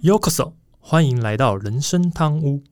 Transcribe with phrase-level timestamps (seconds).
[0.00, 2.62] Yokoso，欢迎来到人生汤屋。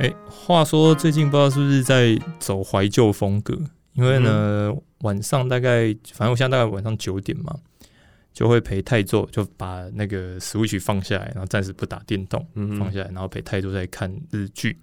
[0.00, 3.56] 哎，话说最近不知道是不是在走怀旧风格？
[3.92, 7.54] 因为呢，晚上大概反正我现在大概晚上九点嘛，
[8.32, 12.44] 就会陪泰座就把那个 Switch 放下来，然后暂时不打电动，
[12.76, 14.76] 放下来，然后陪泰座在看日剧。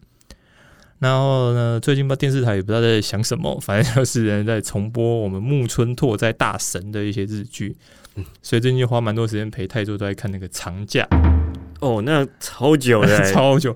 [1.00, 7.76] 然后呢，最近吧电视台也不知道在想什么， 反正就是人在重播我们木村拓哉大神的一些日剧，
[8.42, 11.08] 所以最近就花蛮多时间陪泰座都在看那个长假。
[11.80, 13.74] 哦，那超久的， 超久。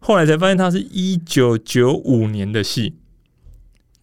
[0.00, 2.94] 后来才发现，他是一九九五年的戏。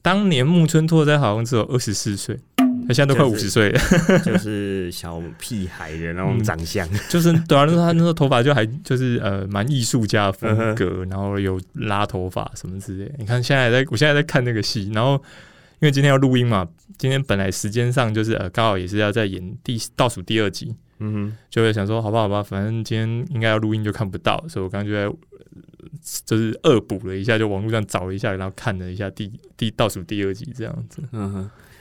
[0.02, 2.40] 当年木村拓哉好像只有二十四岁，
[2.88, 3.80] 他现在都快五十岁了，
[4.26, 6.88] 就是小屁孩的那种长相。
[7.10, 13.12] 就是对啊，那时候他那时候头发就还就是呃蛮艺术家风格，然后有拉头发什么之类。
[13.18, 15.14] 你看现在在，我现在在看那个戏，然后
[15.80, 16.68] 因为今天要录音嘛，
[16.98, 25.18] 今天本来时间上就是呃刚好也是要在演第倒数第二集，嗯哼，就会想说好吧好吧，反正今天应该要录音就看不到，所以我刚刚就在。
[26.26, 31.04] 就是恶补了一下，就网络上找了一下，然后看了一下第第倒数第二集这样子。
[31.12, 31.32] 嗯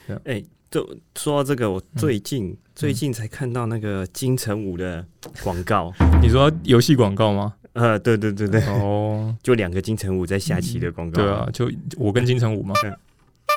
[0.08, 5.04] 哼，哎，就说到这个，我最近最近才看到那个金城武的
[5.42, 5.92] 广告。
[6.22, 7.54] 你说游戏广告吗？
[7.72, 8.60] 呃，对对对对。
[8.66, 11.22] 哦， 就两个金城武在下棋的广告。
[11.22, 12.74] 对啊，就我跟金城武吗？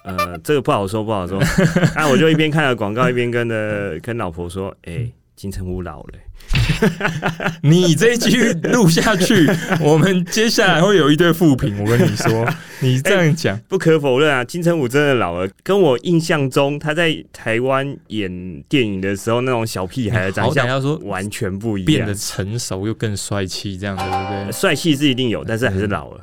[0.06, 1.40] 呃，这个不好说，不好说。
[1.96, 6.14] 啊，我就一边看了广告，一边跟着跟老婆说：“哎，金城武老了。”
[7.62, 9.50] 你这一句录下去，
[9.82, 11.82] 我们接下来会有一堆负评。
[11.84, 12.48] 我跟你说，
[12.82, 24.12] 你这样讲不可否认啊，金城武真的老了，跟我印象中他在台湾演电影的时候那种小屁孩的长相，要说完全不一样，变得成熟又更帅气，这样对不
[24.46, 24.52] 对？
[24.52, 26.22] 帅气是一定有，但是还是老了。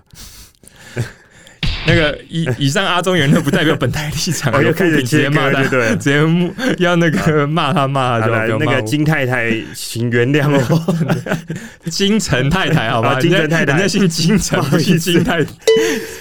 [1.87, 10.97] 那个以以上阿中言论不代表本台立场，我 又开始直接骂他，对，直接要那个骂他骂他，就那个金太太，请原谅我，
[11.91, 15.43] 金城太太，好吧，金城太太，人家姓金城，不姓金太，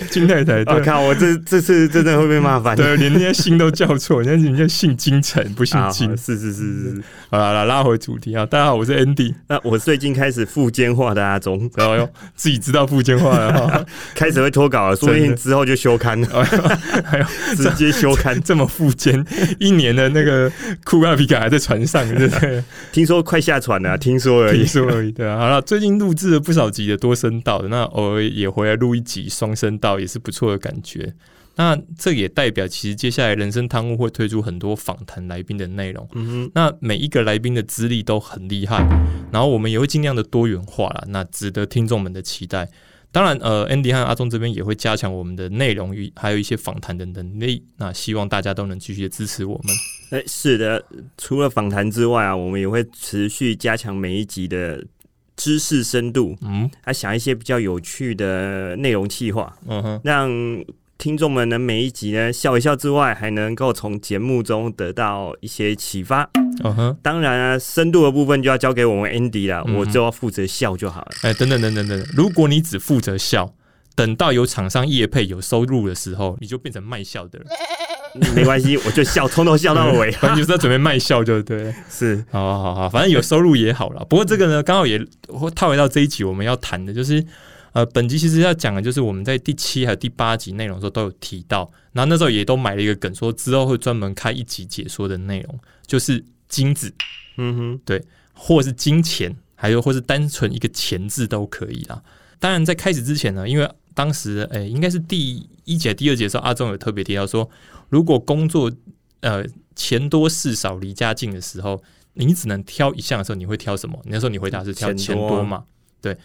[0.10, 15.36] 金太太， 我靠，我这这次真的会被骂烦，对，连那些姓都叫错，人家人家姓金城，不姓金，是是是是，好了，来拉回主题啊，大家好，我是 Andy，那我最近开始附奸化的阿中，然后又，自己知道附奸化了，开始会脱稿了，说不定。
[15.50, 16.44] 之后就休刊了，
[17.04, 17.26] 还有
[17.58, 19.26] 直接休刊，这么复健，
[19.60, 20.50] 一年的那个
[20.86, 22.64] 库阿皮卡还在船上，对不对？
[22.92, 25.12] 听说快下船了，听说而已，听说而已。
[25.12, 31.14] 对啊，好了，最近录制了不少集的多声道，那偶尔也回来录一集双声道，也是不错的感觉。
[31.56, 36.08] 那这也代表，其实接下来人生汤屋会推出很多访谈来宾的内容。
[36.14, 38.78] 嗯哼，那每一个来宾的资历都很厉害，
[39.30, 42.70] 然后我们也会尽量的多元化了，那值得听众们的期待。
[43.12, 47.64] 当然，呃，Andy 和阿忠这边也会加强我们的内容与还有一些访谈的能力。
[47.78, 49.76] 那希望大家都能继续的支持我们。
[50.12, 50.84] 哎，是的，
[51.18, 54.86] 除了访谈之外啊，我们也会持续加强每一集的
[55.36, 56.38] 知识深度。
[56.42, 59.58] 嗯，还想一些比较有趣的内容计划。
[59.68, 60.30] 嗯哼，让。
[61.00, 66.30] 听众们能每一集呢笑一笑之外，还能够从节目中得到一些启发。
[66.62, 71.12] 嗯哼，当然啊，深度的部分就要交给我们 Andy 了，我就要负责笑就好了。
[71.22, 73.54] 哎，等等等等等，如果你只负责笑，
[73.96, 77.48] 等到有厂商业配有收入的时候，你就变成卖笑的人。
[78.36, 81.74] 没关系，我就笑，从头笑到尾，反正就是要准备卖笑，就对。
[81.90, 84.04] 是，好好好，反正有收入也好了。
[84.10, 85.00] 不过这个呢，刚好也
[85.56, 87.24] 套回到这一集我们要谈的，就是。
[87.74, 96.94] 呃，本集其实要讲的就是我们在第七还有第八集内容的时候都有提到，然后那时候也都买了一个梗，说之后会专门开一集解说的内容，就是金子，
[97.38, 98.04] 嗯哼，对，
[98.34, 102.02] 或是金钱，还有或是单纯一个钱字都可以啦。
[102.40, 107.50] 当然，在开始之前呢，因为当时诶应该是第一节、第二节的时候，阿忠有特别提到说，
[107.90, 108.72] 如果工作
[109.20, 114.02] 呃钱多事少、离家近的时候，你只能挑一项的时候，你会挑什么？
[114.06, 115.66] 那时候你回答是挑钱多嘛？
[116.02, 116.18] 对。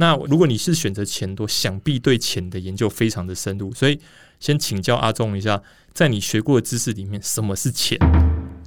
[0.00, 4.00] 那如果你是选择钱多，想必对钱的研究非常的深入，所以
[4.40, 5.62] 先请教阿忠一下，
[5.92, 7.98] 在你学过的知识里面，什么是钱？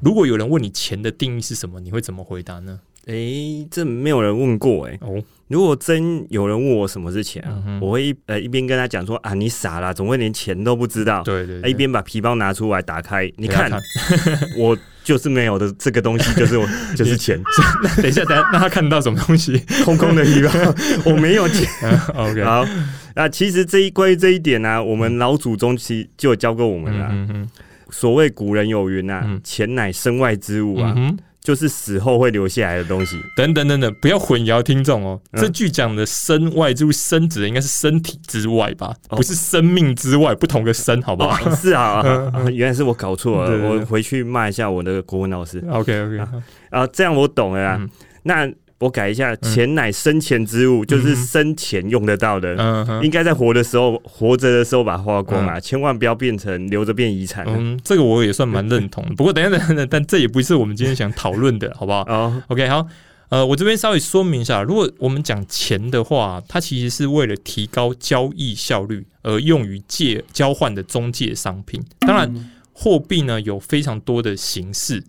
[0.04, 2.80] 如果有人问你钱的定义是什么，你会怎么回答呢？
[3.08, 5.00] 诶，这没有人问过诶。
[5.02, 5.24] 哦。
[5.54, 7.44] 如果真有人问我什么是钱，
[7.80, 11.22] 我会一呃一边跟他讲说啊，你傻啦，总会连钱都不知道。
[11.22, 11.70] 对对。
[11.70, 13.72] 一边把皮包拿出来打开，你看，
[14.58, 16.68] 我就是没有的这个东西，就是我
[16.98, 17.40] 就是钱。
[18.02, 19.56] 等一下，等下，那他看到什么东西？
[19.86, 20.50] 空空的皮包，
[21.06, 21.70] 我没有钱。
[22.16, 22.66] OK，好。
[23.16, 27.12] 那其实这一关于这一点呢，我们老祖宗其实就有教过我们了。
[27.92, 30.96] 所谓古人有云呐，钱乃身外之物啊。
[31.44, 33.20] 就是死后会留下来的东西。
[33.36, 35.22] 等等等等，不要混淆听众哦。
[35.34, 41.38] 这句讲的身外之物，身指的应该是身体之外吧，不是生命之外，不同的身，好不好？
[41.56, 42.04] 是啊，
[42.52, 45.64] 原来是我搞错了，我回去骂一下我的国文老师。
[45.70, 46.20] OK OK，
[46.70, 47.80] 啊，这样我懂了啊。
[48.24, 48.52] 那。
[48.84, 52.54] 我改一下，钱乃生前之物，就是生前用得到的，
[53.02, 57.46] 应该在活的时候，活着的时候把它花光啊，千万不要变成留着变遗产。
[57.48, 59.04] 嗯，这个我也算蛮认同。
[59.16, 62.02] 不过等一下，等等，但这也不是我们今天想讨论的，好不好？
[62.02, 62.86] 哦，OK，好，
[63.30, 71.82] 呃，我这边稍微说明一下，如果我们讲钱的话，它其实是为了提高交易效率而用于借交换的中介商品。
[72.02, 75.04] 当然，货币呢有非常多的形式。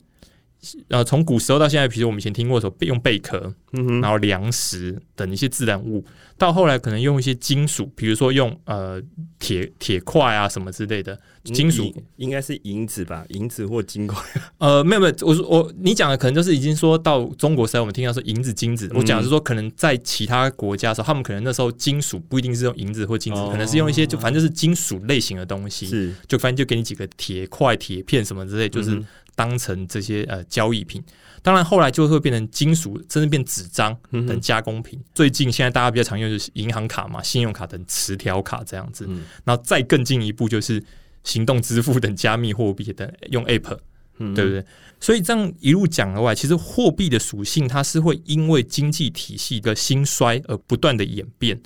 [0.89, 3.53] 呃，从古时候到现在，比如我们以前听过说用贝壳，
[4.01, 6.05] 然后粮食等一些自然物，
[6.39, 9.03] 到后来可能用一些金属，比如说用呃
[9.39, 14.23] 铁铁块啊什么之类的金属，应该是银子吧，银子或金块。
[14.59, 26.15] 呃，没有没有，我说我你讲的可能就是已经说到中国时代，我们听到说银子金子，我讲的是说可能在其他国家的时候，他们可能那时候金属不一定是用银子或金子，可能是用一些就反正就是金属类型的东西，是。
[26.29, 29.03] 就反正就给你几个铁块、铁片什么之类，就是。
[29.37, 31.03] 当成这些呃交易品，
[31.43, 35.01] 当然后来就会变成金属，甚至变纸张等加工品。
[35.15, 39.09] 最近现在大家比较常用就是银行卡嘛、信用卡等磁条卡这样子，
[39.45, 40.83] 然后再更进一步就是
[41.23, 43.79] 行动支付等加密货币等用 App，
[44.19, 44.65] 对不对？
[45.01, 51.61] 所以这样一路讲的话，其实货币的属性它是会因为经济体系的兴衰而不断的演变。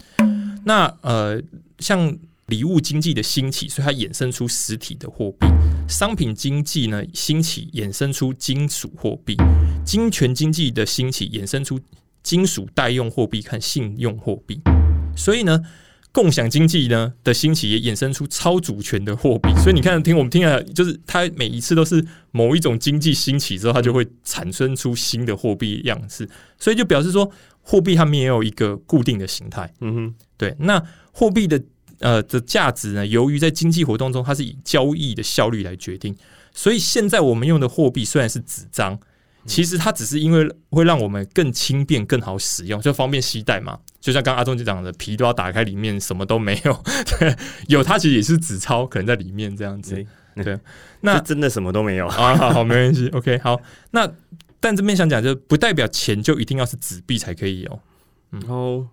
[0.65, 1.43] 那呃
[1.79, 2.19] 像。
[2.49, 5.47] 礼物经济的兴起，所以它衍生出实体的货币；
[5.87, 9.35] 商品经济呢兴起，衍生出金属货币；
[9.85, 11.79] 金权经济的兴起，衍生出
[12.23, 14.59] 金属代用货币和信用货币。
[15.15, 15.61] 所以呢，
[16.11, 19.51] 共享经济呢的兴起也衍生出超主权的货币。
[19.63, 26.27] 所以你看，听我们听了，就是它每一次都是某一种经济兴起之后，它就会产生出新的货币样式。
[26.59, 27.31] 所以就表示说，
[27.61, 29.71] 货币它没有一个固定的形态。
[29.83, 30.57] 嗯哼，对。
[30.61, 31.63] 那货币的。
[32.01, 33.07] 呃的价值呢？
[33.07, 36.17] 由于在经济活动中，它是以交易的效率来决定，
[36.53, 38.99] 所以现在我们用的货币虽然是纸张，
[39.47, 43.79] 其实它只是因为会让我们更轻便、更好使用，就方便携带嘛。
[44.01, 46.83] 就像刚阿忠就讲的，皮都要打开，里面什么都没有，
[47.19, 47.35] 对，
[47.67, 50.05] 有它其实也是纸钞，可能在里面这样子。
[50.37, 50.57] 对，
[51.01, 52.37] 那真的什么都没有 啊？
[52.37, 53.09] 好，好，没关系。
[53.09, 53.61] OK，好。
[53.91, 54.09] 那
[54.61, 57.81] 但这边想讲，就不代表钱就一定要是纸币才可以有。
[58.31, 58.87] 然后，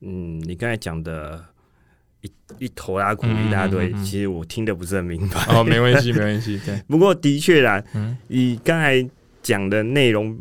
[0.00, 1.51] 嗯，你刚才讲的。
[2.22, 5.44] 一一头拉苦一大堆，其实我听得不是很明白。
[5.48, 6.58] 哦，没关系，没关系。
[6.66, 7.82] 对，不过的确啦，
[8.28, 9.04] 以刚才
[9.42, 10.38] 讲的内容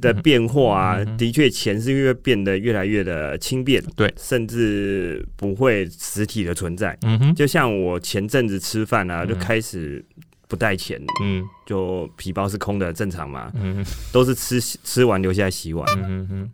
[0.00, 6.96] 的变化啊，的确钱是越变得越来越的轻便，对，甚至不会实体的存在。
[7.02, 10.04] 嗯哼，就像我前阵子吃饭啊，就开始
[10.46, 15.84] 不带钱，嗯，就皮包是空的，正常嘛，嗯，都是吃吃完留下来洗碗。
[15.96, 16.50] 嗯哼，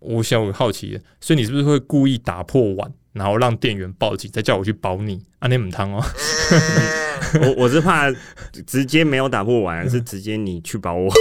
[0.00, 2.92] 我想我好奇，所以你是不是会故意打破碗？
[3.16, 6.04] 然后让店员报警，再叫我去保你，阿内姆汤哦。
[7.40, 8.10] 我我是怕
[8.66, 11.12] 直接没有打破碗，是直接你去保我。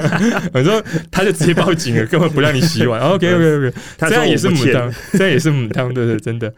[0.54, 3.00] 我说他就直接报警了，根本不让你洗碗。
[3.00, 6.52] OK OK OK，这样也是母汤，这样也是母汤，对对，真的。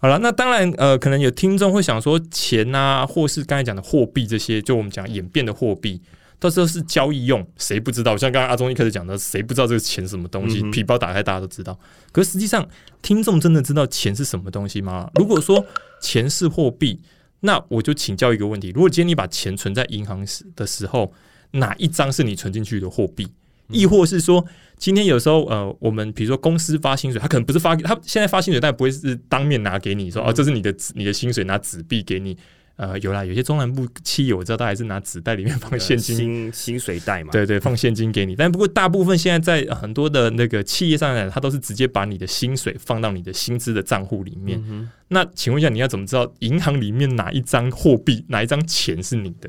[0.00, 6.00] 好了，那当然呃，可能有听众会想说，钱啊，或是刚才讲的货币这些，就我们讲演变的货币。
[6.44, 8.14] 到时候是交易用，谁不知道？
[8.18, 10.62] 像刚刚阿忠一开始讲的，谁不知道这个钱什么东西？
[10.70, 11.78] 皮包打开，大家都知道。
[12.12, 12.68] 可实际上，
[13.00, 15.10] 听众真的知道钱是什么东西吗？
[15.14, 15.64] 如果说
[16.02, 17.00] 钱是货币，
[17.40, 21.14] 那我就请教一个问题：如果今天你把钱存在银行时的时候，
[21.52, 23.26] 哪一张是你存进去的货币？
[23.68, 24.44] 亦或是说，
[24.76, 32.36] 今天有时候呃，我们比如说公司发薪水，他可能不是发，他现在发薪水，但不会是当面拿给你说，哦，这是你的你的薪水，拿纸币给你。
[32.76, 37.30] 呃，有啦，有些中南部企业我知道，他还是拿纸袋里面放现金，薪薪水袋嘛。
[37.30, 38.34] 对对，放现金给你。
[38.34, 44.60] 但不过大部分现在在很多的那个企业上来，他都是直接把你的薪水放到你的薪资的账户里面。
[45.08, 49.48] 那请问一下，你要怎么知道银行里面哪一张货币、哪一张钱是你的？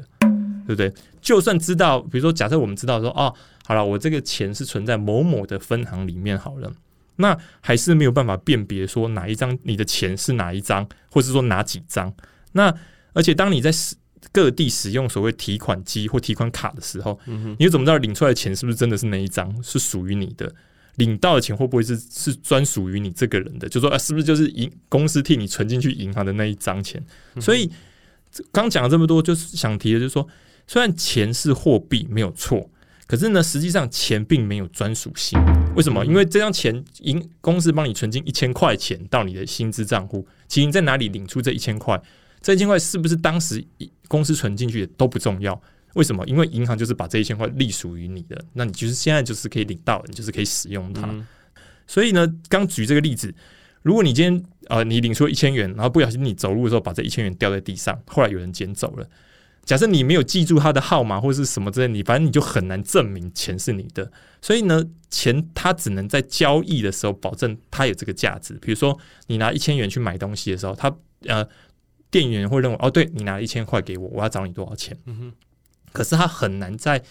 [0.67, 0.91] 对不对？
[1.22, 3.34] 就算知道，比如说，假设我们知道说，哦，
[3.65, 6.72] 好了，我这个钱是存在某某的分行里面，好了，
[7.15, 12.13] 那还是没有办法辨别说哪一张你的钱是哪一张，或是说哪几张？
[12.51, 12.74] 那
[13.15, 13.95] 而且，当你在使
[14.31, 20.53] 各地使用所谓提款机或提款卡的时候，你又怎么知道领出来的钱是不是真的是那一张是属于你的？
[20.98, 23.67] 领到的钱会不会是是专属于你这个人的？
[23.67, 27.03] 就说啊，是不是就是银公司替你存进去银行的那一张钱？
[27.39, 27.69] 所以
[28.51, 30.25] 刚讲了这么多，就是想提的，就是说，
[30.67, 32.69] 虽然钱是货币没有错，
[33.07, 35.38] 可是呢，实际上钱并没有专属性。
[35.75, 36.05] 为什么？
[36.05, 42.01] 因为这张钱银公司帮你存进一千块钱到你的薪资账户，其实你在哪里领出这一千块？
[42.46, 43.66] 这一千块是不是当时
[44.08, 45.60] 公司存进去都不重要？
[45.96, 46.24] 为什么？
[46.28, 51.10] 因为银行就是把这一千块隶属于你的，那你就是现在就是可以领到，你就是可以使用它。
[51.88, 53.34] 所以呢，刚举这个例子，
[53.82, 59.10] 如果你今天呃你领出一千元，然后不小心你走路的时候把这一千元掉在地上，后来有人捡走了。
[59.64, 64.12] 假设你没有记住他的号码或者是什么之类，你反正你就很难证明钱是你的。
[64.40, 68.54] 所以呢，钱它只能在交易的时候保证它有这个价值。
[68.62, 71.44] 比如说，你拿一千元去买东西的时候，它呃
[72.15, 74.98] 店员会认为哦，对你拿了一千块给我，我要找你多少钱？
[75.05, 75.34] 嗯哼。
[75.91, 77.01] 可是他很难在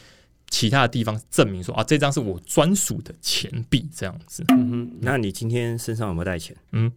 [0.49, 4.43] 其他的地方证明说啊，这张是我专属的钱币这样子。
[4.49, 4.91] 嗯哼。
[5.03, 6.57] 那你今天身上有没有带钱？
[6.73, 6.91] 嗯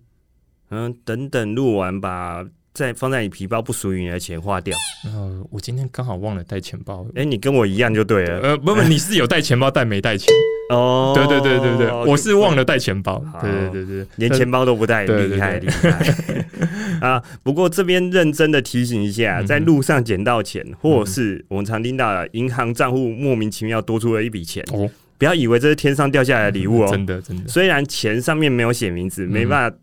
[0.69, 2.45] 嗯，等等录完把。
[2.73, 4.77] 在放在你皮包不属于你的钱花掉。
[5.05, 7.07] 呃，我今天刚好忘了带钱包。
[7.15, 8.39] 哎，你跟我一样就对了。
[8.39, 10.31] 呃，不不，你是有带钱包，但没带钱。
[10.69, 13.17] 哦，对对对对对，我是忘了带钱包。
[13.41, 16.45] 对对对对，连钱包都不带，厉害厉害。
[17.01, 26.87] 啊，不过这边认真的提醒一下，在路上捡到钱，或者是我们常听到的银行账户莫名其妙多出了一笔钱，哦，不要以为这是天上掉下来的礼物哦。
[26.91, 29.77] 真的真的，虽然钱上面没有写名字，没办法。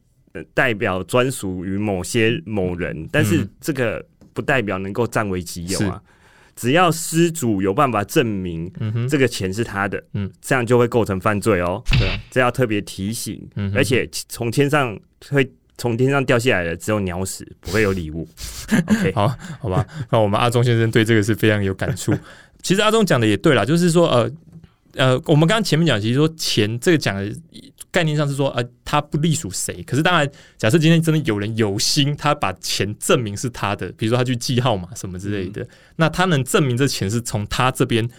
[0.52, 6.02] 代表专属于某些某人，但是这个不代表能够占为己有啊！
[6.56, 8.68] 只要失主有办法证明
[9.08, 11.80] 这个钱是他的，嗯，这样就会构成犯罪哦。
[12.00, 13.40] 对，这要特别提醒。
[13.72, 14.98] 而且从天上
[15.30, 18.28] 会从天上掉下来的只有鸟屎，不会有礼物。
[18.86, 19.86] OK，好，好吧。
[20.10, 22.12] 那我们阿忠先生对这个是非常有感触。
[22.62, 24.30] 其实阿忠讲的也对啦，就是说，呃
[24.94, 27.32] 呃，我们刚刚前面讲，其实说钱这个讲的。
[27.90, 29.80] 概念上是说，呃，他不隶属谁？
[29.84, 35.64] 可是当然，假设今天真的有人有心，他把钱证明是他的，比如说他去记号码什么之类的，
[35.94, 38.10] 那他能证明这钱是从他这边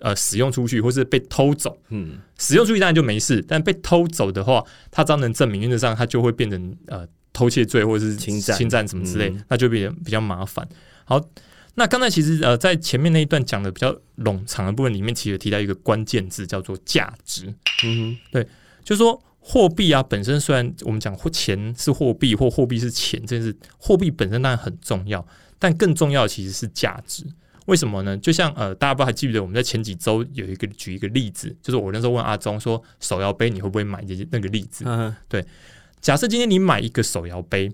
[0.00, 1.76] 呃使用出去，或是被偷走？
[1.88, 10.68] 嗯，使用出去当然就没事，但被偷走的话，他只要能证明，原则上他就会变成呃偷窃罪或者是侵占侵占什么之类，那就比较比较麻烦。
[11.04, 11.20] 好，
[11.74, 17.46] 那刚才其实呃在前面那一段讲的比较冗长的部分里面，其实提到一个关键字叫做价值。
[17.84, 18.46] 嗯哼，对。
[18.84, 25.26] 就是说，货币啊，本身虽然我们讲钱是货币或货币是钱，这是货币本身当然很重要，
[25.58, 27.24] 但更重要的其实是价值。
[27.66, 28.16] 为什么呢？
[28.18, 34.04] 就像呃，大家不还记不记得我们在前几周有一个举一个例子，就是我那时候问阿忠说，手摇杯你会不会买？
[34.30, 34.84] 那个例子，
[35.28, 35.44] 对。
[36.00, 37.70] 假设今天你买一个手摇杯，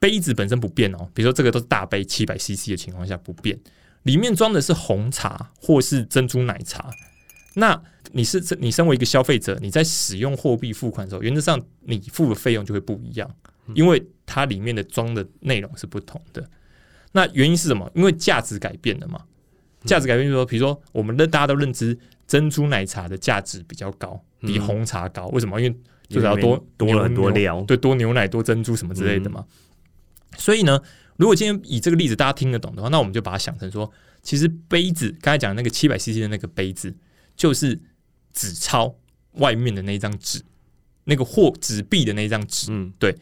[0.00, 3.58] 杯子本身不变哦，比如说这个都是大杯七百 CC 的情况下不变，
[4.04, 6.90] 里面装的是红茶或是珍珠奶茶，
[7.54, 7.82] 那。
[8.12, 13.30] 你是你身为一个消费者，你在使用货币付款的时候，原则上你付的费用就会不一样，
[13.74, 16.42] 因为它里面的装的内容是不同的。
[17.12, 17.90] 那原因是什么？
[17.94, 19.24] 因为价值改变了嘛。
[19.84, 25.26] 价值改变就是说，比如说我们的大家都认知珍珠奶茶的价值比较高，比红茶高。
[25.28, 25.60] 为什么？
[25.60, 29.44] 因为就是要多多了很多料，对，多牛奶、多珍珠什么之类的嘛。
[30.36, 30.80] 所以呢，
[31.16, 33.90] 如果今天以这个例子大家听得懂的话，那我们就把它想成说，
[34.22, 36.94] 其实杯子刚才讲那个七百 CC 的那个杯子，
[37.36, 37.80] 就是。
[38.34, 38.94] 纸钞
[39.32, 40.40] 外面的那一张纸，
[41.04, 43.12] 那个货纸币的那一张纸，嗯，对，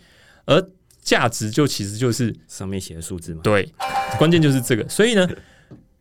[0.44, 0.60] 而
[1.06, 3.72] 价值就其实就是上面写的数字嘛，对，
[4.18, 4.86] 关键就是这个。
[4.88, 5.24] 所以呢，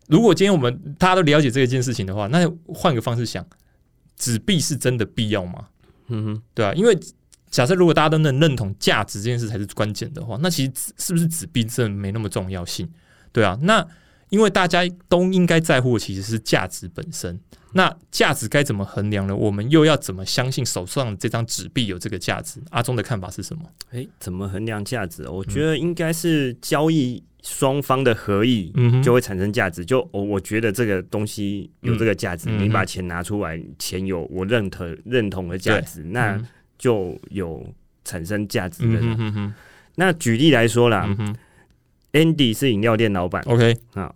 [0.08, 3.46] 如果今天我们大家都了解这一件事情的话，那换个方式想，
[4.18, 5.68] 纸币是真的必要吗？
[6.08, 6.98] 嗯哼，对啊，因为
[7.52, 12.90] 假设如果大家都能认同价值这件事才是关键的话，那其实是不是纸币真的没那么重要性？
[13.32, 13.88] 对啊，那。
[14.30, 17.40] 因为大家都应该在乎的其实是价值本身，
[17.74, 19.36] 那价值该怎么衡量呢？
[19.36, 22.60] 我们又要怎么相信手上这张纸币有这个价值？
[22.72, 23.64] 阿忠的看法是什么？
[23.92, 25.30] 诶，怎么衡量价值？
[25.30, 29.86] 我觉得应该是交易双方的合意，嗯，就会产生价值。
[29.86, 36.42] 就我我觉得这个东西有这个价值，你把钱拿出来，钱有我认同认同的价值，那
[36.78, 37.66] 就有
[38.04, 39.54] 产生价值的。
[39.96, 41.16] 那举例来说啦。
[42.16, 43.76] Andy 是饮料店老板，OK。
[43.94, 44.10] 啊，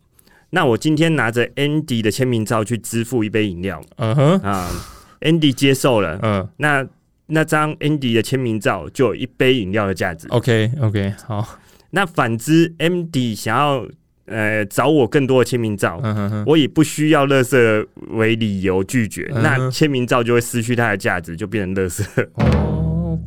[0.51, 4.39] 那我今天拿着 Andy 的签名照去支付一杯饮料，嗯哼。
[4.39, 4.71] 啊
[5.19, 6.87] ，Andy 接受了，嗯，那
[7.27, 13.85] 那张 Andy 的签名照就有一杯饮料的价值，OK OK 好，那反之，Andy 想要
[14.27, 16.01] 呃找我更多的签名照，
[16.47, 22.03] 我以不需要乐色为理由拒绝，那签名照就会失去它的价值，就变成乐色。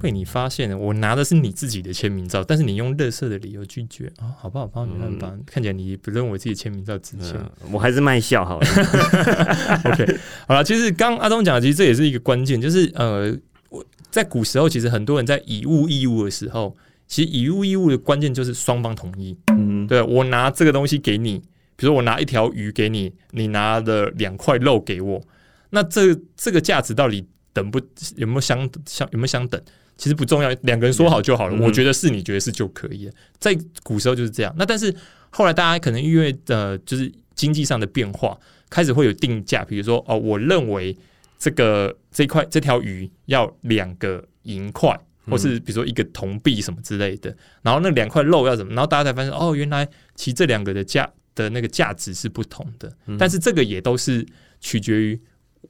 [0.03, 4.35] 被你发现了，我拿的是你自己的签名照，但是你用乐色的理由拒绝啊？
[4.37, 4.67] 好不好？
[4.67, 7.41] 帮你看吧，看起来你不认为自己签名照值钱，
[7.71, 8.67] 我还是卖笑好了。
[9.87, 10.19] OK，
[10.49, 13.33] 好了，其实刚阿东讲的，其实这也是一个关键，就是呃，
[13.69, 19.39] 我在古时候，其实很多人在以物易物的时候，其实以物易物的关键就是双方同意。
[19.53, 21.39] 嗯，对我拿这个东西给你，
[21.77, 25.23] 比如说我拿一条鱼给你，你拿了两块肉给我，
[25.71, 27.81] 那这这个价值到底等不
[28.17, 29.61] 有没有相相有没有相等？
[29.97, 31.57] 其实不重要，两个人说好就好了。
[31.63, 33.13] 我觉得是你觉得是就可以了。
[33.39, 34.53] 在古时候就是这样。
[34.59, 34.95] 那但是
[35.31, 38.37] 后来大家可能因为呃，就是经济上的变化，
[38.69, 40.97] 开始会有定价，比如说哦，我认为
[41.39, 54.27] 这个这块这条鱼要两个银块，或是比如说一个铜币什么之类的，然后那两块肉要怎么，然后大家才发现哦，原来其实这两个的价的那个价值是不同的，但是这个也都是
[54.61, 55.21] 取决于。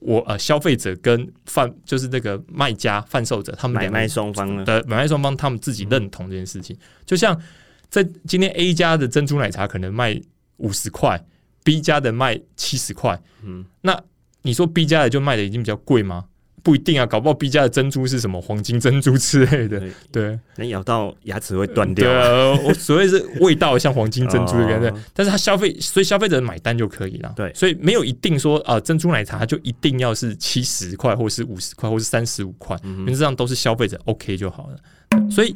[0.00, 6.76] 我呃，消费者跟贩就是那个卖家、贩售者，他们买卖双方的买卖双方，他们自己认同这件事情。
[7.06, 7.40] 就像
[7.88, 10.20] 在今天 A 家的珍珠奶茶可能卖
[10.56, 11.22] 五十块
[11.62, 14.00] ，B 家的卖七十块，嗯，那
[14.42, 16.26] 你说 B 家的就卖的已经比较贵吗？
[16.62, 22.06] 不一定啊，搞不好 B 家的珍珠是什么黄金珍珠之类的，对，能咬到牙齿会断掉。
[22.06, 27.32] 对啊，我 所谓是味道像黄金珍珠的感觉，但是它消费，所以消费者买单就可以了。
[27.34, 35.30] 对，所以没有一定说啊，珍珠奶茶就一定要是七十块，或是五十块，或是三十五块，原则上都是消费者 OK 就好了。
[35.30, 35.50] 所以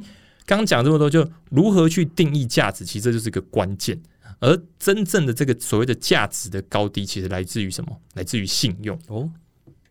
[0.45, 3.97] 刚刚讲这么多，就如何去定义价值，其实这就是一个关键。
[4.41, 7.97] 而真正的这个所谓的价值的高低，其实来自于什么？
[8.15, 8.99] 来自于信用。
[9.07, 9.31] 哦，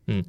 [0.07, 0.21] 嗯。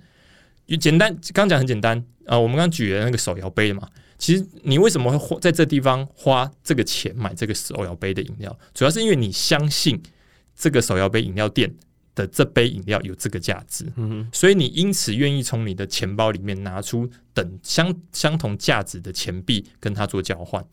[0.67, 2.39] 就简单，刚讲很简单啊。
[2.39, 8.59] 我们刚举的那个手摇杯嘛，其实你为什么会花在这地方花这个钱买这个手摇杯的饮料？
[8.75, 10.03] 主要是因为你相信
[10.57, 11.73] 这个手摇杯饮料店
[12.15, 20.65] 的这杯饮料有这个价值，嗯所以你因此愿意从你的钱包里面拿出等相相同价值的钱币跟它做交换。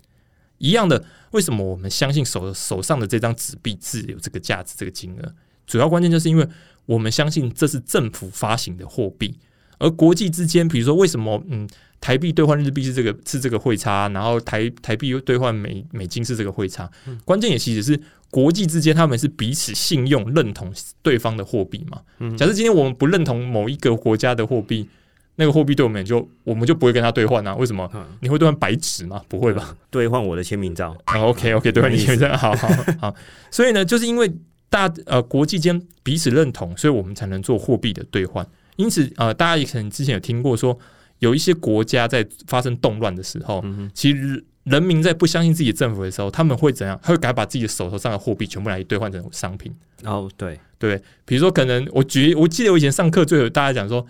[0.58, 5.36] 一样的，为什么我们相信手手上的这张纸币是有这个价值、这个金额？
[5.68, 6.48] 主要关键就是因为
[6.86, 9.38] 我们相信这是政府发行的货币。
[9.84, 11.68] 而国际之间，比如说为什么嗯
[12.00, 16.90] 台币兑换日币是这个是这个汇差，然后台台币又兑换美美金是这个汇差，
[17.26, 18.00] 关键也其实是
[18.30, 22.02] 国际之间他们是彼此信用认同对方的货币嘛。
[22.38, 24.88] 假设今天我们不认同某一个国家的货币，
[25.36, 27.56] 那个货币对我们就我们就不会跟他兑换啊？
[27.56, 27.90] 为什么？
[28.22, 29.22] 你会兑换白纸吗？
[29.28, 29.76] 不会吧？
[29.90, 32.68] 兑换我的签名照？OK OK，兑换你签名照，好好
[33.00, 33.16] 好。
[33.52, 34.30] 所以呢，就是因为
[34.70, 38.46] 大呃国际间彼此认同，所以我们才能做货币的兑换。
[38.76, 40.78] 因此，呃，大家也可能之前有听过说，
[41.20, 43.64] 有一些国家在发生动乱的时候，
[43.94, 47.00] 其实人民在不相信自己的政府的时候，他们会怎样？
[47.04, 49.74] 他会改把自己的手头上的货币全部来兑换成商品。
[50.04, 54.06] 哦，对对，比如说，可能我举，我记得我以前上课最有大家讲说，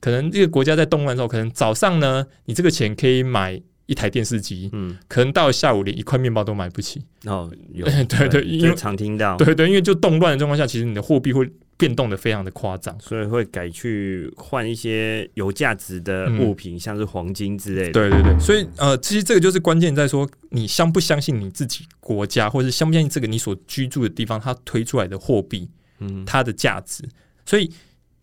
[0.00, 7.02] 可能这个国家在动乱的时候，可能早上呢，你这个钱可以买一台电视机，嗯，可能到下午连一块面包都买不起。
[7.24, 11.50] 哦，有 对对，因为常听到，对对，因为就动乱的状况下，其实你的货币会。
[11.82, 17.92] 变动的非常的夸张，所以会改去换一些有价值的物品，像是黄金之类的。
[17.92, 25.68] 对对对，所以呃，其实这个就是关键在说，你相不相信你自己国家，或者是相不相信这个你所居住的地方，它推出来的货币，
[25.98, 27.02] 嗯，它的价值。
[27.44, 27.66] 所以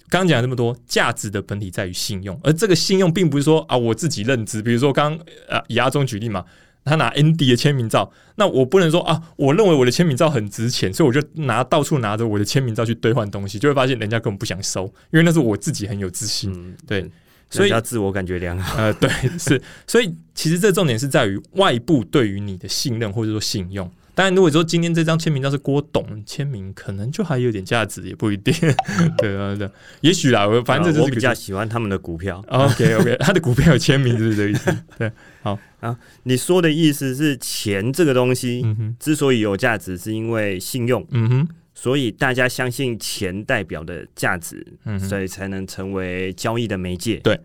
[0.07, 5.19] 刚刚讲了这么多，价值的本体在于信用，而这个信用并不是说啊，我自己认知，比如说刚
[5.49, 6.45] 呃以阿中举例嘛。
[6.89, 17.09] 他拿 ND 的签名照，那我不能说啊，我认为我的签名照很值钱，所以我就拿到处拿着我的签名照去兑换东西，就会发现人家根本不想收，因为那是我自己很有自信，对，
[17.49, 18.77] 所以要自我感觉良好。
[18.77, 23.89] 呃，对，是，所以其实这重点是在于外部对于你的信任或者说信用。
[24.19, 28.53] 当然，如果说今天这张签名照是郭董签名，可能就还有点价值，也不一定。
[29.17, 29.69] 对啊，对，
[30.01, 32.43] 也许啦，我反正就是比较喜欢他们的股票。
[32.51, 34.75] OK，OK，他的股票有签名，是这个意思。
[34.99, 35.09] 对，
[35.41, 38.61] 好啊，你说的意思是钱这个东西
[38.99, 41.01] 之所以有价值，是因为信用。
[41.11, 47.15] 嗯哼，所以大家相信钱代表的价值，嗯所以才能成为交易的媒介。
[47.23, 47.39] 对，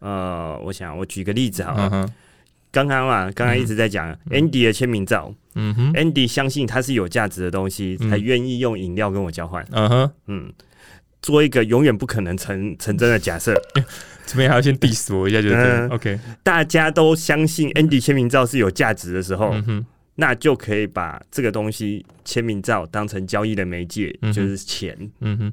[0.00, 2.10] 呃，我想我举个例子好了。
[2.76, 5.34] 刚刚嘛，刚刚一直在讲 Andy 的签名照。
[5.54, 9.66] 嗯哼，Andy 相信它是有价值的东西，才愿意用饮料跟我交换。
[9.70, 10.52] 嗯哼，嗯，
[11.22, 13.54] 做一个永远不可能成成真的假设。
[14.26, 16.20] 这边还要先 diss 我一下，就是 OK。
[16.42, 19.54] 大家都相信 Andy 签名照是有价值的时候，
[20.16, 24.94] 那就可以把这个东西签名照当成交易的媒介，就是钱。
[25.20, 25.52] 嗯哼。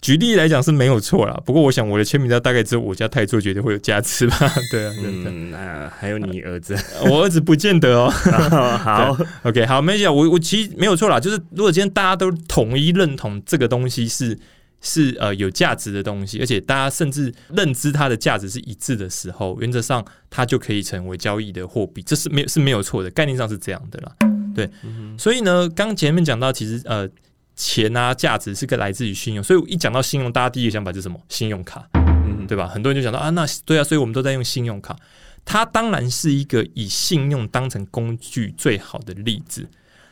[0.00, 4.36] 举例来讲是没有错啦，不过我想我的签名照大概只有我家泰做觉得会有价值吧？
[4.72, 8.08] 对啊，嗯，那还有你儿子， 我儿子不见得哦。
[8.82, 14.38] 好，OK，好，没讲，我我其实没有错啦，就是如果今天大家都统一认同这个东西是
[14.80, 24.12] 是呃有价值的东西，而且大家甚至认知它的价值是一致的时候，原则上它就可以成为交易的货币，这是没是没有错的，概念上是这样的啦。
[24.54, 24.70] 对，
[25.18, 27.06] 所以呢，刚前面讲到，其实呃。
[27.54, 31.20] 钱啊，价值是个来自于信用，所以一讲到信用，大家第一个想法就是什么？
[31.28, 32.66] 信用卡，嗯，对吧？
[32.66, 34.96] 很多人就想到啊，那对啊，所以我们都在用信用卡。
[35.44, 39.68] 它当然是一个以信用当成工具最好的例子，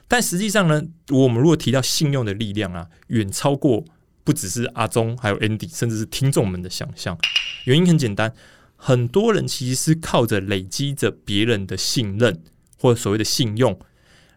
[0.09, 3.85] 但实际上呢，我们如果提到信用的力量啊，远超过
[4.24, 7.16] 不只是阿忠，还有 Andy，甚至是听众们的想象。
[7.64, 8.33] 原因很简单，
[8.74, 12.42] 很多人其实是靠着累积着别人的信任
[12.79, 13.79] 或者所谓的信用。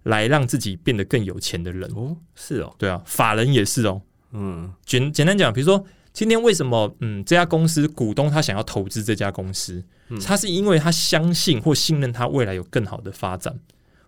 [0.04, 1.90] 来让自己变得更有钱的人。
[1.96, 9.84] 哦，是哦，对啊，法人也是哦，嗯，简简单讲，比如说今天为什么嗯这家公司股东他想要投资这家公司，
[10.26, 13.54] 他是因为他相信或信任他未来有更好的发展，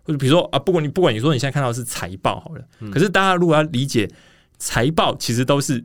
[0.02, 4.10] 或者比如说啊，不管你不管你说你现在看到的是财报好了，可是大家如果要理解
[4.58, 5.84] 财报，其实都是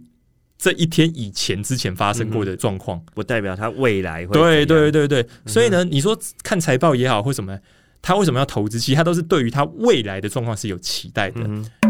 [0.57, 7.57] 这一天以前之前发生过的状况，不代表他未来会对对对对，所以呢，你说看财报也好或什么。
[8.01, 8.79] 他为什么要投资？
[8.79, 11.41] 其实他都是对于他未来的状况是有期待的，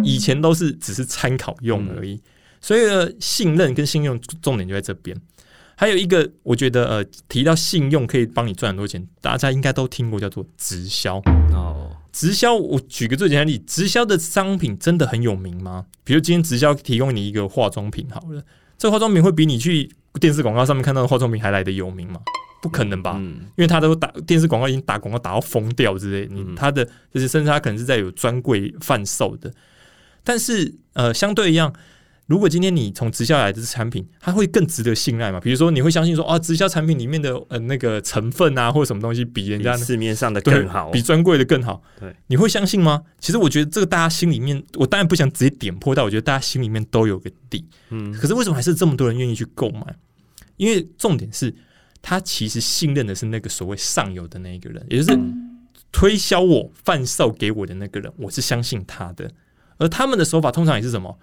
[0.04, 2.22] 以前都是只是参考用而已。
[2.62, 5.16] 所以呢，信任跟信用重点就在这边。
[5.76, 11.22] 还有一个，我觉得呃，提到信用可以帮你赚很多钱，大家应该都听过叫做直销
[11.54, 11.90] 哦。
[12.12, 15.86] 直销，我举个最简单的例，直销的商品真的很有名吗？
[16.04, 18.44] 比如今天直销提供你一个化妆品，好了，
[18.78, 22.20] 这化妆品会比你去电视广告上面看到的化妆品还来的有名吗？
[22.62, 23.18] 不可能吧？
[23.20, 26.28] 因为他都打电视广告，已经打广告打到疯掉之类。
[26.32, 29.52] 你他的就是，甚至他可能是在有专柜贩售的。
[30.24, 31.74] 但是呃，相对一样，
[32.28, 35.40] 如果今天你从直销来的产品，它会更值得信赖嘛？
[35.40, 41.82] 比如说，你会相信说啊，直销产品里面的呃那个成分啊，或者什么东西比人家市面上的更好，比专柜的更好？
[42.00, 43.02] 对，你会相信吗？
[43.20, 47.66] 其实我觉得这个大家心里面，我当然不想直接点破，但我觉得大家心里面都有个底。
[47.90, 49.96] 嗯，可是为什么还是这么多人愿意去购买？
[50.58, 51.56] 因为重点是。
[52.02, 55.20] 他其实信任的是那个所谓上游的那一个人，也就是
[55.92, 59.30] 推销我、贩售给我的那个人，我是相信他的。
[59.78, 61.18] 而他们的手法通常也是什么？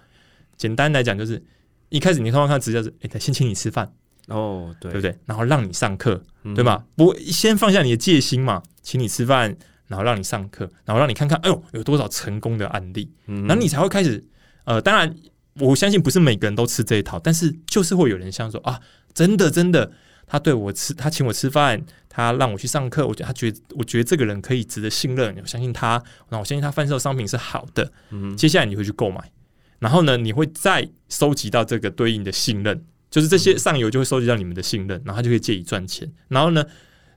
[0.57, 1.43] 简单来讲，就是
[1.89, 3.93] 一开始你通常看直销是，哎，先请你吃饭
[4.27, 5.17] 哦，对对不对？
[5.25, 6.21] 然后让你上课，
[6.55, 6.83] 对吧？
[6.95, 9.55] 不，先放下你的戒心嘛，请你吃饭，
[9.87, 14.23] 然后让你上课，然后让你看看，哎呦，有多少成功的案例，然后你才会开始。
[14.65, 15.15] 呃，当然，
[15.59, 18.81] 我相信不是每个人都吃这一套，但是就是会有人像说啊，
[19.13, 19.91] 真的，真的。
[20.27, 23.07] 他对我吃，他请我吃饭，他让我去上课。
[23.07, 26.03] 我觉得他觉得，我觉得这个人可以值得信任，我相信他。
[26.29, 27.89] 那我相信他贩售商品是好的。
[28.11, 29.31] 嗯，接下来你会去购买，
[29.79, 36.11] 然后呢，你会再收集到这个对应的信任，就是这些上游就会收集到你们的信任，然后他就可以借以赚钱。
[36.27, 36.61] 然后呢，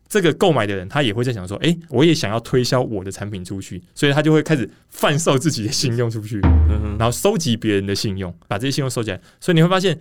[0.08, 6.40] 这个购买的人他也会在想说，哎，我也想要推销我的产品出去，所以他就会开始贩售自己的信用出去，
[6.96, 9.20] 然后收集别人的信用，把这些信用收起来。
[9.40, 9.98] 所以你会发现，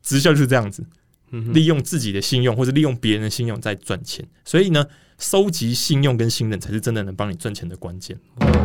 [0.00, 0.84] 直销就是这样子。
[1.52, 4.86] 利用自己的信用或者利用别人的信用在赚钱，所以呢，
[5.18, 8.18] 收集信用跟信任才是真的能帮你赚钱的关键。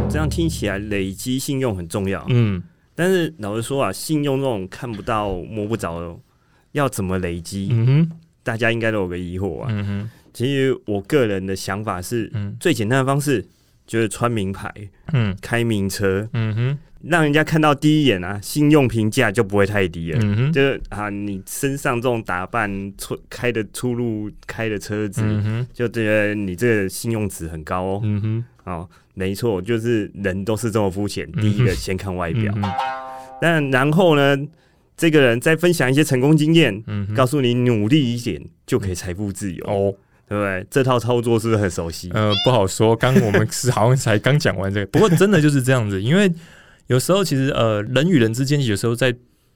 [0.10, 2.25] 这样听起来，累积信用很重要。
[2.30, 2.62] 嗯，
[2.93, 6.19] 但是老实说啊，信用这种看不到摸不着，
[6.73, 7.69] 要怎么累积？
[7.71, 8.12] 嗯哼，
[8.43, 9.67] 大家应该都有个疑惑啊。
[9.69, 13.45] 嗯哼，其实我个人的想法是，嗯最简单的方式
[13.88, 14.71] 就是穿名牌，
[15.13, 16.78] 嗯，开名车，嗯哼。
[17.04, 20.19] 让人家看到第一眼啊，信用评价就不会太低了。
[20.21, 20.52] 嗯哼。
[20.52, 25.67] 就是啊，你身上这种打扮、出开的出入、开的车子，嗯哼。
[25.71, 28.02] 就觉得你这个信用值很高哦。
[28.04, 31.32] 嗯哼，哦，没错，就是人都是这么肤浅。
[31.34, 32.54] 第一个先看外表，
[33.39, 34.36] 但然后呢，
[34.97, 39.63] 这个人再分享一些成功经验，嗯告诉你努力一点就可以财富自由。
[39.67, 39.93] 哦，
[40.27, 40.65] 对不对？
[40.69, 42.09] 这套操作是不是很熟悉？
[42.13, 42.95] 呃，不好说。
[42.95, 46.31] 刚我们是好像才刚讲完这个， 不过真的就是这样子，因为。
[46.87, 49.13] 有时候其实呃，人与人之间有时候在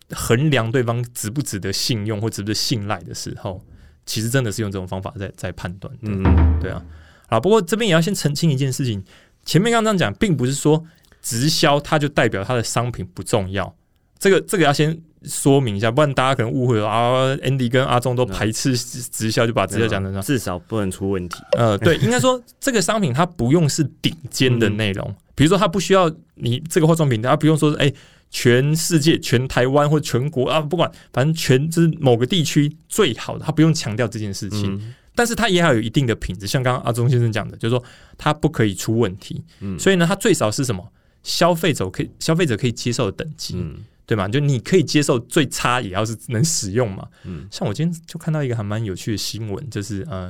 [0.10, 3.64] 衡量对方值不值得信用或值不值得信赖的时候，
[4.06, 5.94] 其实真的是用这种方法在在判断。
[6.02, 6.84] 嗯，对啊。
[7.28, 9.02] 啊，不过这边也要先澄清一件事情，
[9.46, 10.84] 前面刚刚讲，并不是说
[11.22, 13.74] 直销它就代表它的商品不重要。
[14.20, 17.26] 这个这个要先说明一下，不然大家可能误会了啊。
[17.38, 21.38] Andy 跟阿忠都排斥直销，就把直销讲成至少不能出问题。
[21.58, 25.16] 呃，对， 应该说这个商品它不用是顶尖的内容。
[25.36, 27.92] 比如说，它不需要你这个化妆品，它不用说，哎，
[28.30, 34.94] 全世界、全台湾或全国啊，不管，反正全就是某个地区最好的，它不用强调这件事情。
[35.14, 37.84] 但是，它也要有一定的品质，像刚刚阿忠先生讲的，就是说，
[38.18, 39.44] 它不可以出问题。
[39.60, 40.84] 嗯，所以呢，它最少是什么？
[41.24, 43.56] 消费者可以消费者可以接受的等级，
[44.12, 44.28] 对吗？
[44.28, 47.08] 就你可以接受最差，也要是能使用嘛。
[47.24, 50.30] 嗯，像我今天就看到一个还蛮有趣的新闻，就是呃，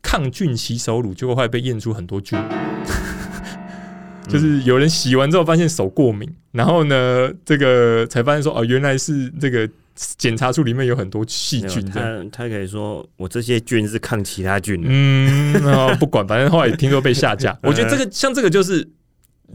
[0.00, 2.38] 抗菌洗手乳结果后来被验出很多菌。
[4.28, 9.68] 就是有人洗完之后发现手过敏，然后呢，这个才发现说哦，原来是这个
[10.16, 11.84] 检查出里面有很多细菌。
[11.90, 14.86] 他他可以说我这些菌是抗其他菌的。
[14.88, 17.58] 嗯，不管，反正后来听说被下架。
[17.64, 18.88] 我觉得这个像这个就是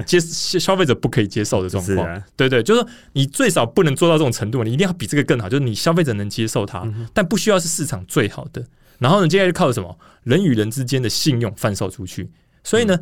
[0.05, 2.23] 接消费者不可以接受的状况。
[2.35, 8.65] 对对，就是说你最少不能做到这种程度，你一定要比这个更好，就是你消费者能接受它，但不需要是市场最好的。
[8.97, 12.29] 然后呢，接下来就靠什么人与人之间的信用贩售出去。
[12.63, 12.97] 所以呢。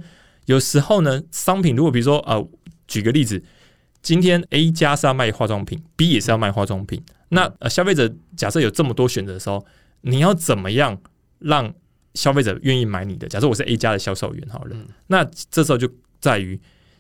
[0.47, 2.47] 有时候呢，商品如果比如说呃，
[2.88, 3.43] 举个例子，
[4.02, 9.65] 今天 A 家是要卖化妆品，B 也是要卖化妆品，那呃消费者假设有这么多选择的时候，
[10.00, 10.97] 你要怎么样
[11.39, 11.73] 让
[12.13, 13.28] 消费者愿意买你的？
[13.28, 15.89] 假设我是 A 家的销售员好了，那这时候就
[16.21, 16.58] 在于